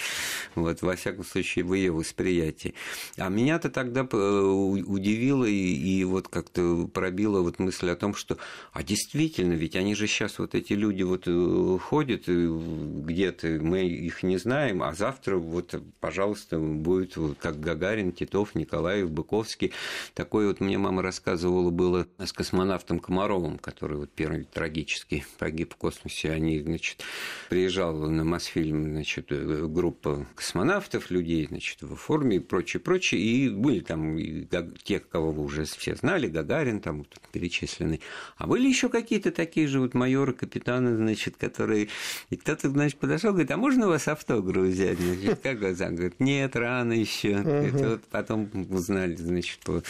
Вот, 0.54 0.82
во 0.82 0.94
всяком 0.94 1.24
случае, 1.24 1.64
в 1.64 1.72
ее 1.72 1.90
восприятии. 1.90 2.74
А 3.16 3.30
меня-то 3.30 3.70
тогда 3.70 4.06
э, 4.12 4.14
удивило 4.14 5.46
и, 5.46 5.54
и 5.54 6.04
вот 6.04 6.28
как-то 6.28 6.86
пробило 6.92 7.40
вот 7.40 7.58
мысль 7.58 7.88
о 7.88 7.96
том, 7.96 8.14
что 8.14 8.36
а 8.74 8.82
действительно, 8.90 9.53
ведь 9.53 9.76
они 9.76 9.94
же 9.94 10.09
сейчас 10.09 10.40
вот 10.40 10.57
эти 10.57 10.72
люди 10.72 11.05
вот 11.05 11.22
э, 11.26 11.79
ходят 11.81 12.24
где-то, 12.26 13.46
мы 13.61 13.87
их 13.87 14.24
не 14.24 14.37
знаем, 14.37 14.83
а 14.83 14.92
завтра 14.94 15.37
вот, 15.37 15.81
пожалуйста, 16.00 16.59
будет 16.59 17.16
как 17.38 17.61
Гагарин, 17.61 18.11
Титов, 18.11 18.57
Николаев, 18.57 19.09
Быковский. 19.09 19.72
Такое 20.14 20.48
вот 20.48 20.59
мне 20.59 20.76
мама 20.76 21.03
рассказывала 21.03 21.70
было 21.70 22.09
с 22.18 22.33
космонавтом 22.33 22.98
Комаровым, 22.98 23.59
который 23.59 23.96
вот 23.96 24.11
первый 24.11 24.42
трагически 24.42 25.24
погиб 25.38 25.74
в 25.74 25.76
космосе. 25.76 26.33
Они, 26.33 26.59
значит, 26.59 27.05
приезжала 27.48 28.09
на 28.09 28.24
Мосфильм, 28.24 28.90
значит, 28.90 29.29
группа 29.72 30.26
космонавтов, 30.35 31.12
людей, 31.12 31.46
значит, 31.46 31.83
в 31.83 31.94
форме 31.94 32.38
и 32.38 32.40
прочее, 32.40 32.81
прочее. 32.81 33.20
И 33.20 33.50
были 33.50 33.81
там 33.81 34.18
и 34.18 34.48
те, 34.83 34.98
кого 34.98 35.31
вы 35.31 35.44
уже 35.44 35.64
все 35.64 35.94
знали, 35.94 36.26
Гагарин 36.26 36.81
там 36.81 36.98
вот, 36.98 37.20
перечисленный. 37.31 38.00
А 38.37 38.48
были 38.48 38.66
еще 38.66 38.79
какие-то 38.88 39.30
такие 39.30 39.66
же 39.66 39.80
вот 39.80 39.94
майоры, 39.94 40.32
капитаны, 40.32 40.96
значит, 40.96 41.36
которые... 41.36 41.88
И 42.30 42.36
кто-то, 42.36 42.70
значит, 42.70 42.98
подошел, 42.98 43.30
говорит, 43.30 43.50
а 43.50 43.56
можно 43.56 43.86
у 43.86 43.90
вас 43.90 44.08
автограф 44.08 44.64
взять? 44.64 44.98
Значит, 44.98 45.40
как 45.42 45.58
глаза? 45.58 45.90
Говорит, 45.90 46.18
нет, 46.18 46.56
рано 46.56 46.92
еще. 46.92 47.32
Это 47.32 47.90
вот 47.90 48.04
потом 48.10 48.48
узнали, 48.70 49.16
значит, 49.16 49.58
по 49.60 49.82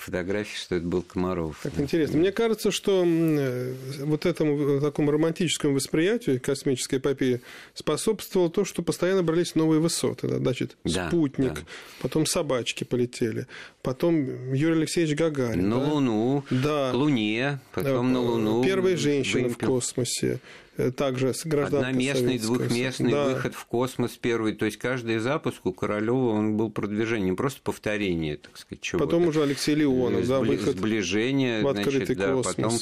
фотографии, 0.00 0.56
что 0.56 0.76
это 0.76 0.86
был 0.86 1.02
Комаров. 1.02 1.60
Так 1.62 1.78
интересно. 1.78 2.18
Мне 2.18 2.32
кажется, 2.32 2.70
что 2.70 3.04
э, 3.06 3.74
вот 4.00 4.26
этому 4.26 4.80
такому 4.80 5.10
романтическому 5.10 5.74
восприятию 5.74 6.40
космической 6.40 6.96
эпопеи 6.96 7.40
способствовало 7.74 8.50
то, 8.50 8.64
что 8.64 8.82
постоянно 8.82 9.22
брались 9.22 9.54
новые 9.54 9.80
высоты. 9.80 10.28
Да? 10.28 10.38
Значит, 10.38 10.76
да, 10.84 11.08
спутник, 11.08 11.54
да. 11.54 11.60
потом 12.00 12.26
собачки 12.26 12.84
полетели, 12.84 13.46
потом 13.82 14.52
Юрий 14.52 14.76
Алексеевич 14.76 15.16
Гагарин. 15.16 15.68
На 15.68 15.80
да? 15.80 15.86
Луну, 15.86 16.44
да. 16.50 16.90
к 16.90 16.94
Луне, 16.94 17.60
потом 17.74 18.12
да. 18.12 18.20
на 18.20 18.20
Луну. 18.20 18.64
Первые 18.64 18.96
женщины 18.96 19.48
в 19.48 19.58
космосе. 19.58 20.40
Э, 20.78 20.92
также 20.92 21.34
с 21.34 21.44
гражданской 21.44 21.90
Одноместный, 21.90 22.38
двухместный 22.38 23.10
да. 23.10 23.24
выход 23.24 23.54
в 23.54 23.64
космос 23.64 24.12
первый. 24.12 24.54
То 24.54 24.64
есть 24.64 24.78
каждый 24.78 25.18
запуск 25.18 25.66
у 25.66 25.72
Королева 25.72 26.28
он 26.28 26.56
был 26.56 26.70
продвижением, 26.70 27.34
просто 27.34 27.60
повторение, 27.62 28.36
так 28.36 28.56
сказать, 28.56 28.80
чего-то. 28.80 29.04
Потом 29.04 29.26
уже 29.26 29.42
Алексей 29.42 29.74
Леонов, 29.74 30.26
да, 30.28 30.38
выход 30.38 30.76
сближение, 30.76 31.66
в 31.66 31.72
значит, 31.72 32.16
да, 32.16 32.32
космос. 32.32 32.54
потом 32.54 32.78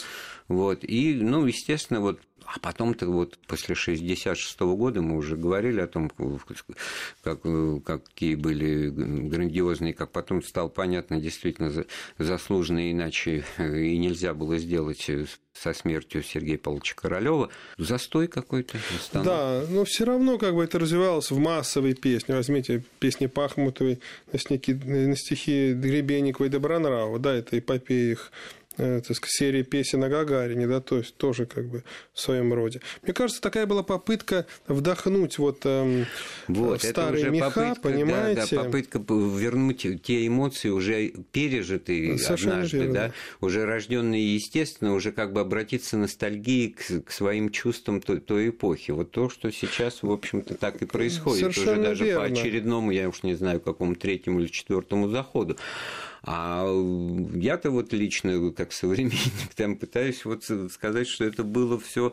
вот. 0.49 0.84
И, 0.84 1.14
ну, 1.14 1.47
естественно, 1.47 2.01
вот 2.03 2.20
а 2.47 2.59
потом-то 2.61 3.07
вот 3.07 3.38
после 3.47 3.74
66 3.74 4.61
-го 4.61 4.76
года 4.76 5.03
мы 5.03 5.16
уже 5.16 5.36
говорили 5.36 5.80
о 5.80 5.86
том, 5.86 6.11
как, 7.22 7.42
какие 7.84 8.34
были 8.34 8.88
грандиозные, 8.88 9.94
как 9.94 10.11
потом 10.12 10.42
стало 10.42 10.68
понятно, 10.68 11.20
действительно 11.20 11.72
заслуженные, 12.18 12.92
иначе 12.92 13.44
и 13.59 13.99
нельзя 13.99 14.32
было 14.34 14.59
сделать 14.59 15.11
со 15.53 15.72
смертью 15.72 16.22
Сергея 16.22 16.59
Павловича 16.59 16.94
Королева. 16.94 17.51
Застой 17.78 18.28
какой-то. 18.28 18.78
Да, 19.12 19.64
но 19.70 19.84
все 19.84 20.05
равно 20.05 20.38
как 20.38 20.55
бы 20.55 20.62
это 20.62 20.78
развивалось 20.78 21.30
в 21.30 21.38
массовой 21.38 21.94
песне. 21.94 22.34
Возьмите 22.34 22.84
песни 22.99 23.26
Пахмутовой 23.26 24.01
на, 24.32 24.38
стихи, 24.38 24.74
на 24.74 25.16
стихи 25.16 25.72
Гребенникова 25.72 26.47
и 26.47 26.51
Добронравова. 26.51 27.18
Да, 27.18 27.34
это 27.34 27.59
эпопея 27.59 28.12
их 28.12 28.32
Э, 28.66 28.66
так 28.77 29.16
сказать, 29.16 29.31
серии 29.31 29.62
песен 29.62 30.05
о 30.05 30.09
Гагарине, 30.09 30.66
да, 30.66 30.81
то 30.81 30.99
есть 30.99 31.16
тоже 31.16 31.47
как 31.47 31.66
бы 31.66 31.83
в 32.12 32.20
своем 32.20 32.53
роде. 32.53 32.81
Мне 33.03 33.12
кажется, 33.12 33.41
такая 33.41 33.66
была 33.66 33.83
попытка 33.83 34.47
вдохнуть 34.68 35.39
вот, 35.39 35.61
эм, 35.64 36.07
вот 36.49 36.83
в 36.83 36.89
старые 36.89 37.31
меха, 37.31 37.51
попытка, 37.51 37.81
понимаете? 37.81 38.43
Да, 38.43 38.47
да, 38.51 38.64
попытка 38.64 38.99
вернуть 38.99 39.87
те 40.03 40.27
эмоции 40.27 40.68
уже 40.68 41.09
пережитые 41.33 42.18
Совершенно 42.18 42.55
однажды, 42.55 42.79
верно. 42.79 42.93
да, 42.93 43.12
уже 43.41 43.64
рожденные 43.64 44.35
естественно, 44.35 44.95
уже 44.95 45.12
как 45.12 45.33
бы 45.33 45.41
обратиться 45.41 45.97
ностальгией 45.97 46.72
к, 46.72 47.05
к 47.05 47.11
своим 47.11 47.51
чувствам 47.51 48.01
той, 48.01 48.20
той 48.20 48.51
эпохи. 48.51 48.91
Вот 48.91 49.11
то, 49.11 49.29
что 49.29 49.51
сейчас, 49.51 50.03
в 50.03 50.11
общем-то, 50.11 50.55
так 50.55 50.83
и 50.83 50.87
происходит. 50.87 51.41
Совершенно 51.41 51.72
уже 51.72 51.83
даже 51.83 52.05
верно. 52.05 52.20
по 52.20 52.27
очередному, 52.27 52.91
я 52.91 53.09
уж 53.09 53.22
не 53.22 53.35
знаю, 53.35 53.61
какому 53.61 53.95
третьему 53.95 54.41
или 54.41 54.49
четвертому 54.49 55.09
заходу. 55.09 55.57
А 56.29 56.66
я-то 57.35 57.70
вот 57.70 57.93
лично, 57.93 58.51
как 58.51 58.72
современник, 58.72 59.55
там 59.55 59.77
пытаюсь 59.77 60.24
вот 60.24 60.43
сказать, 60.72 61.07
что 61.07 61.24
это 61.24 61.45
было 61.45 61.79
все 61.79 62.12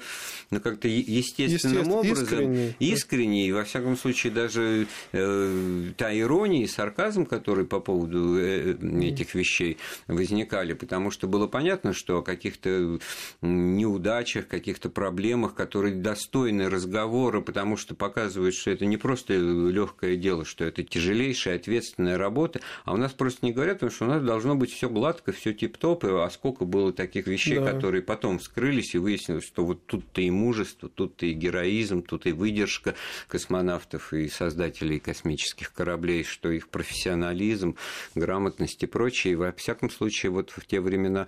ну, 0.51 0.61
как-то 0.61 0.87
естественным 0.87 1.91
образом. 1.91 2.23
Искренне. 2.23 2.75
Искренне, 2.79 3.47
и 3.47 3.51
во 3.51 3.63
всяком 3.63 3.97
случае 3.97 4.31
даже 4.31 4.87
э, 5.13 5.91
та 5.97 6.15
ирония 6.15 6.63
и 6.63 6.67
сарказм, 6.67 7.25
которые 7.25 7.65
по 7.65 7.79
поводу 7.79 8.37
э, 8.37 8.75
этих 9.01 9.33
вещей 9.33 9.77
возникали, 10.07 10.73
потому 10.73 11.09
что 11.09 11.27
было 11.27 11.47
понятно, 11.47 11.93
что 11.93 12.19
о 12.19 12.21
каких-то 12.21 12.99
неудачах, 13.41 14.47
каких-то 14.47 14.89
проблемах, 14.91 15.55
которые 15.55 15.95
достойны 15.95 16.69
разговора, 16.69 17.41
потому 17.41 17.77
что 17.77 17.95
показывают, 17.95 18.53
что 18.53 18.69
это 18.69 18.85
не 18.85 18.97
просто 18.97 19.33
легкое 19.33 20.17
дело, 20.17 20.45
что 20.45 20.65
это 20.65 20.83
тяжелейшая 20.83 21.55
ответственная 21.55 22.19
работа, 22.19 22.61
а 22.85 22.93
у 22.93 22.97
нас 22.97 23.11
просто 23.11 23.45
не 23.45 23.53
говорят, 23.53 23.77
потому 23.77 23.91
что 23.91 24.02
у 24.03 24.07
нас 24.07 24.23
должно 24.23 24.55
быть 24.55 24.71
все 24.71 24.89
гладко, 24.89 25.31
все 25.31 25.53
тип-топ, 25.53 26.05
а 26.05 26.29
сколько 26.29 26.65
было 26.65 26.93
таких 26.93 27.27
вещей, 27.27 27.59
да. 27.59 27.71
которые 27.71 28.01
потом 28.01 28.39
вскрылись 28.39 28.95
и 28.95 28.97
выяснилось, 28.97 29.45
что 29.45 29.65
вот 29.65 29.85
тут-то 29.85 30.21
и 30.21 30.29
мужество, 30.29 30.89
тут-то 30.89 31.25
и 31.25 31.33
героизм, 31.33 32.01
тут 32.01 32.25
и 32.25 32.31
выдержка 32.31 32.95
космонавтов 33.27 34.13
и 34.13 34.27
создателей 34.27 34.99
космических 34.99 35.73
кораблей, 35.73 36.23
что 36.23 36.51
их 36.51 36.69
профессионализм, 36.69 37.75
грамотность 38.15 38.83
и 38.83 38.87
прочее. 38.87 39.33
И 39.33 39.35
во 39.35 39.51
всяком 39.51 39.89
случае, 39.89 40.31
вот 40.31 40.51
в 40.51 40.65
те 40.65 40.81
времена 40.81 41.27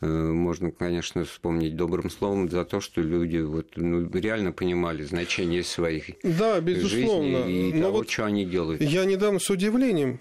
э, 0.00 0.06
можно, 0.06 0.70
конечно, 0.70 1.24
вспомнить 1.24 1.76
добрым 1.76 2.10
словом 2.10 2.50
за 2.50 2.64
то, 2.64 2.80
что 2.80 3.00
люди 3.00 3.38
вот, 3.38 3.72
ну, 3.76 4.08
реально 4.10 4.52
понимали 4.52 5.02
значение 5.02 5.62
своих 5.62 6.10
да, 6.22 6.60
безусловно. 6.60 7.44
жизней 7.44 7.70
и 7.70 7.72
Но 7.74 7.82
того, 7.82 7.98
вот 7.98 8.10
что 8.10 8.24
они 8.24 8.44
делают. 8.44 8.80
Я 8.80 9.04
недавно 9.04 9.38
с 9.38 9.50
удивлением 9.50 10.20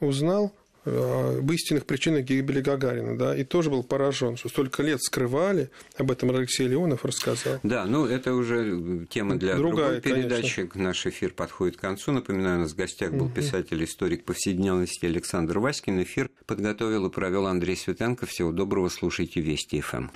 узнал, 0.00 0.52
об 0.84 1.50
истинных 1.50 1.86
причинах 1.86 2.24
гибели 2.24 2.60
Гагарина, 2.60 3.16
да, 3.16 3.36
и 3.36 3.44
тоже 3.44 3.70
был 3.70 3.82
поражен, 3.82 4.36
что 4.36 4.48
столько 4.48 4.82
лет 4.82 5.02
скрывали, 5.02 5.70
об 5.96 6.10
этом 6.10 6.30
Алексей 6.30 6.66
Леонов 6.66 7.04
рассказал. 7.04 7.58
Да, 7.62 7.84
ну 7.86 8.06
это 8.06 8.34
уже 8.34 9.06
тема 9.08 9.36
для 9.36 9.56
Другая, 9.56 10.00
другой 10.00 10.00
передачи. 10.00 10.66
Конечно. 10.66 10.82
Наш 10.82 11.06
эфир 11.06 11.32
подходит 11.32 11.76
к 11.76 11.80
концу. 11.80 12.12
Напоминаю, 12.12 12.58
у 12.58 12.62
нас 12.62 12.72
в 12.72 12.76
гостях 12.76 13.12
был 13.12 13.28
писатель-историк 13.28 14.24
повседневности 14.24 15.06
Александр 15.06 15.58
Васькин. 15.58 16.02
Эфир 16.02 16.30
подготовил 16.46 17.06
и 17.06 17.10
провел 17.10 17.46
Андрей 17.46 17.76
Светенко. 17.76 18.26
Всего 18.26 18.52
доброго, 18.52 18.88
слушайте 18.88 19.40
Вести 19.40 19.80
ФМ. 19.80 20.08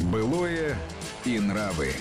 Былое 0.00 0.76
и 1.24 1.38
нравы. 1.38 1.92